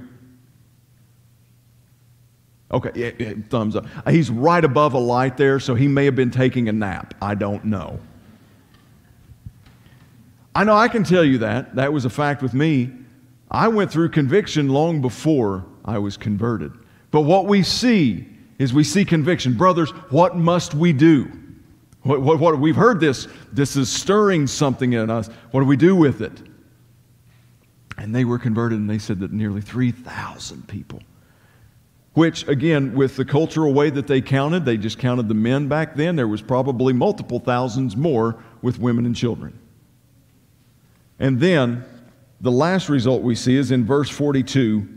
Okay, 2.73 2.91
yeah, 2.95 3.11
yeah, 3.19 3.35
thumbs 3.49 3.77
up. 3.77 3.87
He's 4.09 4.29
right 4.29 4.65
above 4.65 4.95
a 4.95 4.99
light 4.99 5.37
there, 5.37 5.61
so 5.61 5.75
he 5.75 5.87
may 5.87 6.05
have 6.05 6.17
been 6.17 6.33
taking 6.33 6.69
a 6.69 6.73
nap. 6.73 7.15
I 7.23 7.35
don't 7.35 7.65
know. 7.65 8.01
I 10.55 10.65
know 10.65 10.75
I 10.75 10.89
can 10.89 11.05
tell 11.05 11.25
you 11.25 11.39
that. 11.39 11.77
That 11.77 11.93
was 11.93 12.05
a 12.05 12.11
fact 12.11 12.43
with 12.43 12.55
me. 12.55 12.91
I 13.51 13.69
went 13.69 13.93
through 13.93 14.09
conviction 14.09 14.69
long 14.69 15.01
before 15.01 15.65
I 15.85 15.99
was 15.99 16.17
converted. 16.17 16.73
But 17.11 17.21
what 17.21 17.47
we 17.47 17.63
see 17.63 18.27
is 18.59 18.73
we 18.73 18.85
see 18.85 19.05
conviction. 19.05 19.55
Brothers, 19.55 19.91
what 20.11 20.37
must 20.37 20.75
we 20.75 20.93
do? 20.93 21.31
What, 22.03 22.23
what, 22.23 22.39
what, 22.39 22.59
we've 22.59 22.77
heard 22.77 23.01
this. 23.01 23.29
This 23.53 23.77
is 23.77 23.91
stirring 23.91 24.47
something 24.47 24.93
in 24.93 25.11
us. 25.11 25.29
What 25.51 25.61
do 25.61 25.67
we 25.67 25.77
do 25.77 25.97
with 25.97 26.21
it? 26.21 26.41
And 27.99 28.15
they 28.15 28.25
were 28.25 28.39
converted, 28.39 28.79
and 28.79 28.89
they 28.89 28.99
said 28.99 29.21
that 29.21 29.33
nearly 29.33 29.61
3,000 29.61 30.69
people, 30.69 31.01
which, 32.15 32.47
again, 32.47 32.95
with 32.95 33.17
the 33.17 33.25
cultural 33.25 33.73
way 33.75 33.91
that 33.91 34.07
they 34.07 34.21
counted, 34.21 34.65
they 34.65 34.77
just 34.77 34.99
counted 34.99 35.29
the 35.29 35.35
men 35.35 35.67
back 35.67 35.97
then, 35.97 36.15
there 36.15 36.29
was 36.29 36.43
probably 36.43 36.93
multiple 36.93 37.41
thousands 37.41 37.97
more 37.97 38.37
with 38.63 38.79
women 38.79 39.05
and 39.07 39.17
children. 39.17 39.59
And 41.19 41.41
then 41.41 41.85
the 42.41 42.53
last 42.53 42.89
result 42.89 43.23
we 43.23 43.35
see 43.35 43.57
is 43.57 43.71
in 43.71 43.85
verse 43.85 44.11
42 44.11 44.89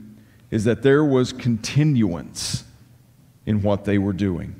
is 0.52 0.66
that 0.66 0.84
there 0.84 1.04
was 1.06 1.32
continuance 1.32 2.66
in 3.50 3.64
what 3.64 3.84
they 3.84 3.98
were 3.98 4.14
doing. 4.14 4.54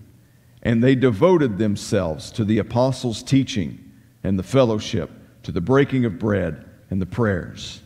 And 0.64 0.84
they 0.84 0.96
devoted 0.96 1.60
themselves 1.60 2.32
to 2.32 2.44
the 2.44 2.58
apostles' 2.58 3.22
teaching 3.22 3.78
and 4.24 4.38
the 4.38 4.44
fellowship, 4.44 5.12
to 5.44 5.52
the 5.52 5.62
breaking 5.62 6.06
of 6.06 6.18
bread 6.18 6.66
and 6.90 7.00
the 7.00 7.06
prayers. 7.06 7.82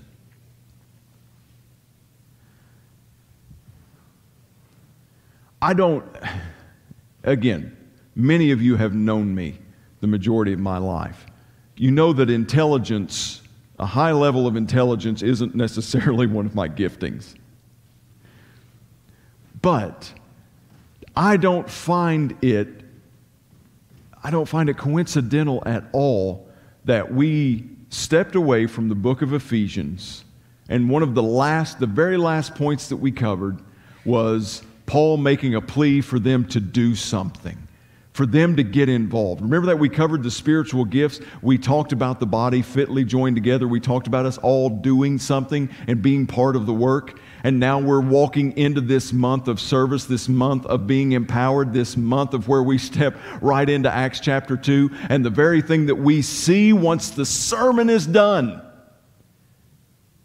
I 5.62 5.74
don't, 5.74 6.06
again, 7.24 7.76
many 8.16 8.52
of 8.52 8.62
you 8.62 8.78
have 8.78 8.96
known 8.96 9.36
me 9.36 9.58
the 10.00 10.08
majority 10.08 10.54
of 10.54 10.60
my 10.60 10.78
life. 10.78 11.26
You 11.76 11.92
know 11.92 12.14
that 12.14 12.30
intelligence, 12.30 13.42
a 13.78 13.86
high 13.86 14.14
level 14.14 14.48
of 14.48 14.56
intelligence, 14.56 15.22
isn't 15.22 15.54
necessarily 15.54 16.28
one 16.38 16.46
of 16.46 16.56
my 16.56 16.70
giftings. 16.70 17.36
But 19.62 20.14
I 21.16 21.38
don't 21.38 21.70
find 21.70 22.36
it 22.44 22.68
I 24.26 24.32
don't 24.32 24.48
find 24.48 24.70
it 24.70 24.78
coincidental 24.78 25.62
at 25.66 25.84
all 25.92 26.48
that 26.86 27.14
we 27.14 27.68
stepped 27.90 28.36
away 28.36 28.68
from 28.68 28.88
the 28.88 28.96
book 28.96 29.22
of 29.22 29.34
Ephesians 29.34 30.24
and 30.70 30.90
one 30.90 31.04
of 31.04 31.14
the 31.14 31.24
last 31.24 31.80
the 31.80 31.88
very 31.88 32.18
last 32.18 32.56
points 32.56 32.90
that 32.90 32.98
we 32.98 33.12
covered 33.12 33.60
was 34.06 34.64
Paul 34.86 35.18
making 35.18 35.56
a 35.56 35.62
plea 35.62 36.02
for 36.02 36.20
them 36.20 36.46
to 36.50 36.60
do 36.60 36.96
something 36.96 37.58
for 38.14 38.28
them 38.28 38.56
to 38.56 38.64
get 38.64 38.90
involved. 38.90 39.42
Remember 39.42 39.68
that 39.68 39.80
we 39.80 39.90
covered 39.90 40.22
the 40.22 40.30
spiritual 40.30 40.86
gifts. 40.86 41.20
We 41.42 41.58
talked 41.58 41.92
about 41.92 42.20
the 42.20 42.28
body 42.28 42.62
fitly 42.62 43.04
joined 43.04 43.36
together. 43.36 43.68
We 43.68 43.80
talked 43.80 44.06
about 44.06 44.28
us 44.28 44.38
all 44.38 44.70
doing 44.70 45.18
something 45.18 45.70
and 45.88 46.02
being 46.02 46.28
part 46.28 46.56
of 46.56 46.68
the 46.68 46.74
work. 46.74 47.20
And 47.44 47.60
now 47.60 47.80
we're 47.80 48.02
walking 48.02 48.56
into 48.56 48.82
this 48.82 49.12
month 49.12 49.48
of 49.48 49.60
service, 49.60 50.06
this 50.06 50.30
month 50.30 50.66
of 50.68 50.86
being 50.86 51.14
empowered, 51.14 51.74
this 51.74 51.98
month 51.98 52.36
of 52.36 52.48
where 52.48 52.64
we 52.64 52.78
step 52.78 53.18
right 53.42 53.68
into 53.68 53.92
Acts 53.92 54.20
chapter 54.20 54.56
2. 54.56 54.92
And 55.10 55.26
the 55.26 55.32
very 55.32 55.64
thing 55.64 55.88
that 55.88 55.96
we 55.96 56.22
see 56.22 56.72
once 56.72 57.10
the 57.10 57.26
sermon 57.26 57.90
is 57.90 58.06
done 58.06 58.62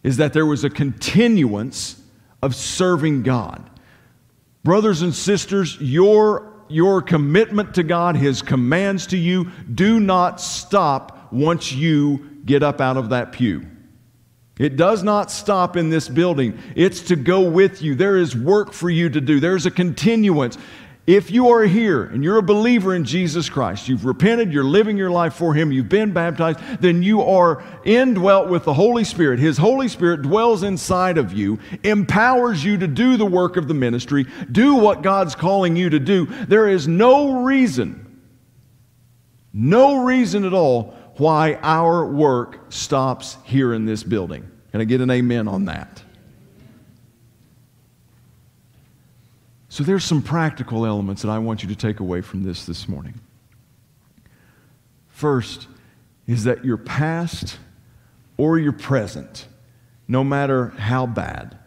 is 0.02 0.18
that 0.18 0.34
there 0.34 0.46
was 0.46 0.62
a 0.62 0.70
continuance 0.70 2.00
of 2.42 2.54
serving 2.54 3.22
God. 3.22 3.68
Brothers 4.62 5.02
and 5.02 5.14
sisters, 5.14 5.78
your, 5.80 6.47
your 6.68 7.02
commitment 7.02 7.74
to 7.74 7.82
God, 7.82 8.16
His 8.16 8.42
commands 8.42 9.06
to 9.08 9.16
you, 9.16 9.50
do 9.74 10.00
not 10.00 10.40
stop 10.40 11.32
once 11.32 11.72
you 11.72 12.40
get 12.44 12.62
up 12.62 12.80
out 12.80 12.96
of 12.96 13.10
that 13.10 13.32
pew. 13.32 13.66
It 14.58 14.76
does 14.76 15.04
not 15.04 15.30
stop 15.30 15.76
in 15.76 15.88
this 15.88 16.08
building. 16.08 16.58
It's 16.74 17.00
to 17.02 17.16
go 17.16 17.48
with 17.48 17.80
you. 17.80 17.94
There 17.94 18.16
is 18.16 18.34
work 18.34 18.72
for 18.72 18.90
you 18.90 19.08
to 19.08 19.20
do. 19.20 19.38
There's 19.38 19.66
a 19.66 19.70
continuance. 19.70 20.58
If 21.08 21.30
you 21.30 21.48
are 21.48 21.62
here 21.62 22.04
and 22.04 22.22
you're 22.22 22.36
a 22.36 22.42
believer 22.42 22.94
in 22.94 23.06
Jesus 23.06 23.48
Christ, 23.48 23.88
you've 23.88 24.04
repented, 24.04 24.52
you're 24.52 24.62
living 24.62 24.98
your 24.98 25.10
life 25.10 25.32
for 25.32 25.54
Him, 25.54 25.72
you've 25.72 25.88
been 25.88 26.12
baptized, 26.12 26.60
then 26.80 27.02
you 27.02 27.22
are 27.22 27.64
indwelt 27.86 28.50
with 28.50 28.64
the 28.64 28.74
Holy 28.74 29.04
Spirit. 29.04 29.38
His 29.38 29.56
Holy 29.56 29.88
Spirit 29.88 30.20
dwells 30.20 30.62
inside 30.62 31.16
of 31.16 31.32
you, 31.32 31.60
empowers 31.82 32.62
you 32.62 32.76
to 32.76 32.86
do 32.86 33.16
the 33.16 33.24
work 33.24 33.56
of 33.56 33.68
the 33.68 33.74
ministry, 33.74 34.26
do 34.52 34.74
what 34.74 35.00
God's 35.00 35.34
calling 35.34 35.76
you 35.76 35.88
to 35.88 35.98
do. 35.98 36.26
There 36.26 36.68
is 36.68 36.86
no 36.86 37.40
reason, 37.40 38.20
no 39.54 40.04
reason 40.04 40.44
at 40.44 40.52
all 40.52 40.94
why 41.16 41.54
our 41.62 42.04
work 42.04 42.66
stops 42.68 43.38
here 43.44 43.72
in 43.72 43.86
this 43.86 44.02
building. 44.02 44.46
Can 44.72 44.82
I 44.82 44.84
get 44.84 45.00
an 45.00 45.10
amen 45.10 45.48
on 45.48 45.64
that? 45.64 46.02
So 49.68 49.84
there's 49.84 50.04
some 50.04 50.22
practical 50.22 50.86
elements 50.86 51.22
that 51.22 51.30
I 51.30 51.38
want 51.38 51.62
you 51.62 51.68
to 51.68 51.76
take 51.76 52.00
away 52.00 52.20
from 52.20 52.42
this 52.42 52.64
this 52.64 52.88
morning. 52.88 53.20
First 55.08 55.66
is 56.26 56.44
that 56.44 56.64
your 56.64 56.76
past 56.76 57.58
or 58.36 58.58
your 58.58 58.72
present, 58.72 59.46
no 60.06 60.24
matter 60.24 60.68
how 60.68 61.06
bad, 61.06 61.58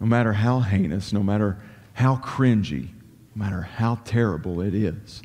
no 0.00 0.06
matter 0.06 0.32
how 0.32 0.60
heinous, 0.60 1.12
no 1.12 1.22
matter 1.22 1.58
how 1.92 2.16
cringy, 2.16 2.88
no 3.34 3.44
matter 3.44 3.62
how 3.62 3.96
terrible 4.04 4.60
it 4.60 4.74
is, 4.74 5.22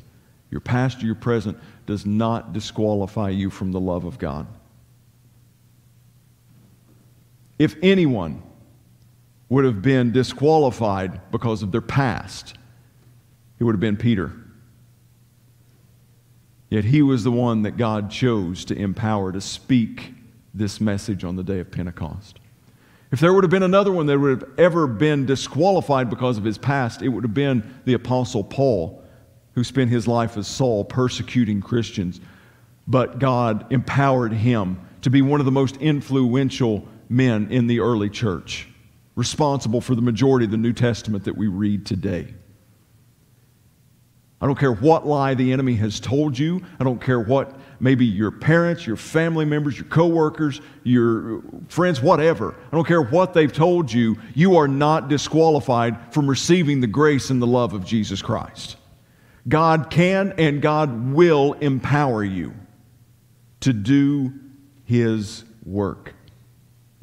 your 0.50 0.60
past 0.60 1.02
or 1.02 1.06
your 1.06 1.14
present 1.14 1.58
does 1.86 2.06
not 2.06 2.52
disqualify 2.52 3.30
you 3.30 3.50
from 3.50 3.72
the 3.72 3.80
love 3.80 4.04
of 4.04 4.18
God. 4.18 4.46
If 7.58 7.76
anyone 7.82 8.42
would 9.48 9.64
have 9.64 9.82
been 9.82 10.12
disqualified 10.12 11.30
because 11.30 11.62
of 11.62 11.72
their 11.72 11.80
past. 11.80 12.56
It 13.58 13.64
would 13.64 13.74
have 13.74 13.80
been 13.80 13.96
Peter. 13.96 14.32
Yet 16.68 16.84
he 16.84 17.00
was 17.02 17.22
the 17.22 17.30
one 17.30 17.62
that 17.62 17.76
God 17.76 18.10
chose 18.10 18.64
to 18.66 18.76
empower 18.76 19.32
to 19.32 19.40
speak 19.40 20.14
this 20.52 20.80
message 20.80 21.22
on 21.22 21.36
the 21.36 21.44
day 21.44 21.60
of 21.60 21.70
Pentecost. 21.70 22.40
If 23.12 23.20
there 23.20 23.32
would 23.32 23.44
have 23.44 23.50
been 23.50 23.62
another 23.62 23.92
one 23.92 24.06
that 24.06 24.18
would 24.18 24.42
have 24.42 24.50
ever 24.58 24.88
been 24.88 25.26
disqualified 25.26 26.10
because 26.10 26.38
of 26.38 26.44
his 26.44 26.58
past, 26.58 27.02
it 27.02 27.08
would 27.08 27.22
have 27.22 27.34
been 27.34 27.62
the 27.84 27.94
Apostle 27.94 28.42
Paul, 28.42 29.04
who 29.54 29.62
spent 29.62 29.90
his 29.90 30.08
life 30.08 30.36
as 30.36 30.48
Saul 30.48 30.84
persecuting 30.84 31.60
Christians. 31.60 32.20
But 32.88 33.20
God 33.20 33.72
empowered 33.72 34.32
him 34.32 34.80
to 35.02 35.10
be 35.10 35.22
one 35.22 35.40
of 35.40 35.46
the 35.46 35.52
most 35.52 35.76
influential 35.76 36.86
men 37.08 37.46
in 37.52 37.68
the 37.68 37.78
early 37.78 38.10
church 38.10 38.68
responsible 39.16 39.80
for 39.80 39.96
the 39.96 40.02
majority 40.02 40.44
of 40.44 40.52
the 40.52 40.56
New 40.56 40.72
Testament 40.72 41.24
that 41.24 41.36
we 41.36 41.48
read 41.48 41.84
today. 41.84 42.32
I 44.40 44.46
don't 44.46 44.58
care 44.58 44.72
what 44.72 45.06
lie 45.06 45.32
the 45.32 45.52
enemy 45.52 45.74
has 45.76 45.98
told 45.98 46.38
you. 46.38 46.62
I 46.78 46.84
don't 46.84 47.00
care 47.00 47.18
what 47.18 47.58
maybe 47.80 48.04
your 48.04 48.30
parents, 48.30 48.86
your 48.86 48.96
family 48.96 49.46
members, 49.46 49.78
your 49.78 49.86
coworkers, 49.86 50.60
your 50.84 51.42
friends, 51.68 52.02
whatever. 52.02 52.54
I 52.70 52.76
don't 52.76 52.86
care 52.86 53.00
what 53.00 53.32
they've 53.32 53.52
told 53.52 53.90
you. 53.90 54.18
You 54.34 54.56
are 54.56 54.68
not 54.68 55.08
disqualified 55.08 56.12
from 56.12 56.28
receiving 56.28 56.82
the 56.82 56.86
grace 56.86 57.30
and 57.30 57.40
the 57.40 57.46
love 57.46 57.72
of 57.72 57.86
Jesus 57.86 58.20
Christ. 58.20 58.76
God 59.48 59.88
can 59.88 60.34
and 60.36 60.60
God 60.60 61.14
will 61.14 61.54
empower 61.54 62.22
you 62.22 62.52
to 63.60 63.72
do 63.72 64.34
his 64.84 65.44
work. 65.64 66.14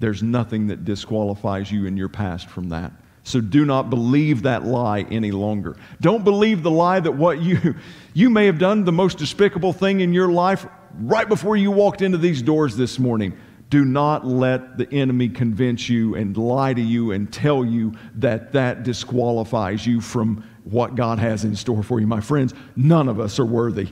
There's 0.03 0.21
nothing 0.21 0.67
that 0.67 0.83
disqualifies 0.83 1.71
you 1.71 1.85
in 1.85 1.95
your 1.95 2.09
past 2.09 2.49
from 2.49 2.67
that. 2.67 2.91
So 3.23 3.39
do 3.39 3.63
not 3.63 3.89
believe 3.89 4.41
that 4.41 4.65
lie 4.65 5.03
any 5.09 5.31
longer. 5.31 5.77
Don't 6.01 6.25
believe 6.25 6.61
the 6.61 6.69
lie 6.69 6.99
that 6.99 7.13
what 7.13 7.41
you 7.41 7.75
you 8.13 8.29
may 8.29 8.45
have 8.47 8.59
done 8.59 8.83
the 8.83 8.91
most 8.91 9.17
despicable 9.17 9.71
thing 9.71 10.01
in 10.01 10.11
your 10.11 10.29
life 10.29 10.65
right 10.99 11.29
before 11.29 11.55
you 11.55 11.71
walked 11.71 12.01
into 12.01 12.17
these 12.17 12.41
doors 12.41 12.75
this 12.75 12.99
morning. 12.99 13.31
Do 13.69 13.85
not 13.85 14.27
let 14.27 14.77
the 14.77 14.91
enemy 14.91 15.29
convince 15.29 15.87
you 15.87 16.15
and 16.15 16.35
lie 16.35 16.73
to 16.73 16.81
you 16.81 17.13
and 17.13 17.31
tell 17.31 17.63
you 17.63 17.93
that 18.15 18.51
that 18.51 18.83
disqualifies 18.83 19.87
you 19.87 20.01
from 20.01 20.43
what 20.65 20.95
God 20.95 21.17
has 21.19 21.45
in 21.45 21.55
store 21.55 21.81
for 21.81 22.01
you. 22.01 22.07
My 22.07 22.19
friends, 22.19 22.53
none 22.75 23.07
of 23.07 23.21
us 23.21 23.39
are 23.39 23.45
worthy. 23.45 23.87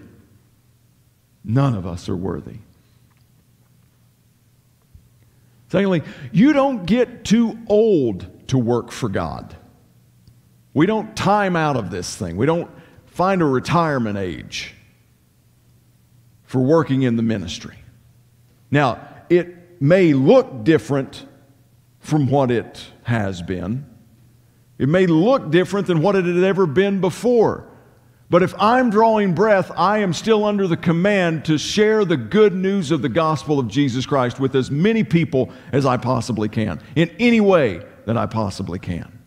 None 1.46 1.74
of 1.74 1.88
us 1.88 2.10
are 2.10 2.18
worthy. 2.18 2.58
Secondly, 5.72 6.04
you 6.34 6.52
don't 6.52 6.86
get 6.86 7.24
too 7.24 7.58
old 7.68 8.28
to 8.50 8.58
work 8.58 8.92
for 8.92 9.08
God. 9.08 9.56
We 10.74 10.86
don't 10.86 11.16
time 11.16 11.56
out 11.56 11.78
of 11.78 11.90
this 11.90 12.14
thing. 12.14 12.36
We 12.36 12.46
don't 12.46 12.70
find 13.06 13.42
a 13.42 13.46
retirement 13.46 14.18
age 14.18 14.76
for 16.44 16.60
working 16.60 17.04
in 17.04 17.16
the 17.16 17.24
ministry. 17.24 17.78
Now, 18.70 19.08
it 19.30 19.82
may 19.82 20.12
look 20.12 20.66
different 20.66 21.26
from 22.02 22.28
what 22.28 22.52
it 22.52 22.84
has 23.04 23.42
been. 23.42 23.86
It 24.78 24.90
may 24.90 25.06
look 25.06 25.52
different 25.52 25.88
than 25.88 26.02
what 26.02 26.18
it 26.18 26.26
had 26.26 26.44
ever 26.44 26.66
been 26.66 27.00
before. 27.00 27.71
But 28.32 28.44
if 28.44 28.54
I'm 28.58 28.90
drawing 28.90 29.36
breath, 29.36 29.74
I 29.76 29.98
am 29.98 30.14
still 30.14 30.46
under 30.46 30.66
the 30.66 30.78
command 30.78 31.44
to 31.46 31.58
share 31.58 32.06
the 32.06 32.16
good 32.16 32.56
news 32.56 32.90
of 32.90 33.02
the 33.02 33.10
gospel 33.10 33.60
of 33.60 33.68
Jesus 33.68 34.06
Christ 34.06 34.40
with 34.40 34.56
as 34.56 34.72
many 34.72 35.04
people 35.04 35.52
as 35.74 35.86
I 35.86 35.98
possibly 35.98 36.48
can, 36.48 36.82
in 36.96 37.14
any 37.20 37.42
way 37.42 37.84
that 38.06 38.16
I 38.16 38.28
possibly 38.28 38.80
can. 38.80 39.20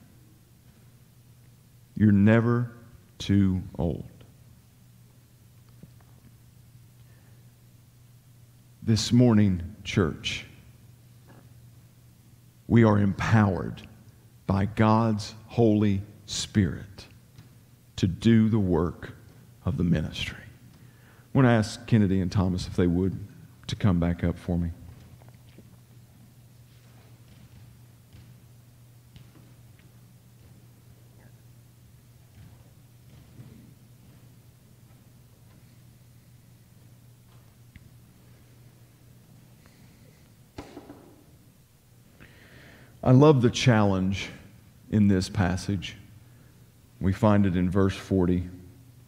You're 1.95 2.13
never 2.13 2.73
too 3.19 3.63
old. 3.79 4.09
This 8.83 9.13
morning, 9.13 9.77
church, 9.85 10.47
we 12.69 12.85
are 12.85 12.99
empowered 12.99 13.87
by 14.47 14.65
God's 14.65 15.35
Holy 15.49 16.01
Spirit 16.25 17.07
to 17.97 18.07
do 18.07 18.49
the 18.49 18.59
work 18.59 19.13
of 19.65 19.77
the 19.77 19.85
ministry. 19.85 20.37
I 20.77 21.39
want 21.39 21.47
to 21.47 21.51
ask 21.51 21.87
Kennedy 21.87 22.21
and 22.21 22.31
Thomas 22.31 22.67
if 22.67 22.77
they 22.77 22.87
would 22.87 23.19
to 23.67 23.77
come 23.77 23.99
back 23.99 24.23
up 24.23 24.39
for 24.39 24.59
me. 24.59 24.71
I 43.03 43.11
love 43.11 43.43
the 43.43 43.51
challenge 43.51 44.31
in 44.91 45.09
this 45.09 45.29
passage. 45.29 45.99
We 47.05 47.13
find 47.13 47.45
it 47.45 47.55
in 47.55 47.69
verse 47.69 47.95
40. 47.95 48.49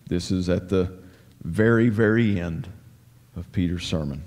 This 0.07 0.31
is 0.31 0.51
at 0.51 0.69
the 0.69 0.99
very, 1.43 1.89
very 1.89 2.39
end 2.39 2.69
of 3.35 3.51
Peter's 3.53 3.87
sermon. 3.87 4.23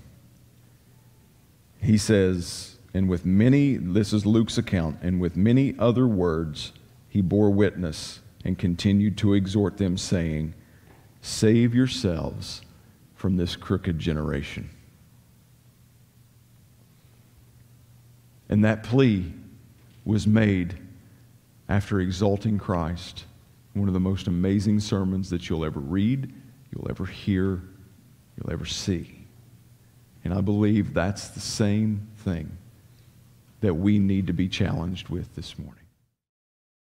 He 1.79 1.99
says, 1.99 2.77
and 2.95 3.07
with 3.07 3.27
many, 3.27 3.77
this 3.77 4.11
is 4.11 4.25
Luke's 4.25 4.57
account, 4.57 4.97
and 5.03 5.21
with 5.21 5.37
many 5.37 5.75
other 5.77 6.07
words, 6.07 6.73
he 7.09 7.21
bore 7.21 7.51
witness 7.51 8.21
and 8.43 8.57
continued 8.57 9.19
to 9.19 9.35
exhort 9.35 9.77
them, 9.77 9.99
saying, 9.99 10.55
Save 11.21 11.75
yourselves 11.75 12.63
from 13.13 13.37
this 13.37 13.55
crooked 13.55 13.99
generation. 13.99 14.71
And 18.49 18.65
that 18.65 18.81
plea 18.81 19.31
was 20.05 20.25
made 20.25 20.75
after 21.67 21.99
exalting 21.99 22.57
Christ 22.57 23.25
one 23.73 23.87
of 23.87 23.93
the 23.93 23.99
most 23.99 24.27
amazing 24.27 24.79
sermons 24.79 25.29
that 25.29 25.49
you'll 25.49 25.65
ever 25.65 25.79
read, 25.79 26.33
you'll 26.71 26.89
ever 26.89 27.05
hear, 27.05 27.61
you'll 28.37 28.51
ever 28.51 28.65
see. 28.65 29.25
And 30.23 30.33
I 30.33 30.41
believe 30.41 30.93
that's 30.93 31.29
the 31.29 31.39
same 31.39 32.07
thing 32.17 32.57
that 33.61 33.73
we 33.73 33.99
need 33.99 34.27
to 34.27 34.33
be 34.33 34.47
challenged 34.47 35.09
with 35.09 35.33
this 35.35 35.57
morning. 35.57 35.78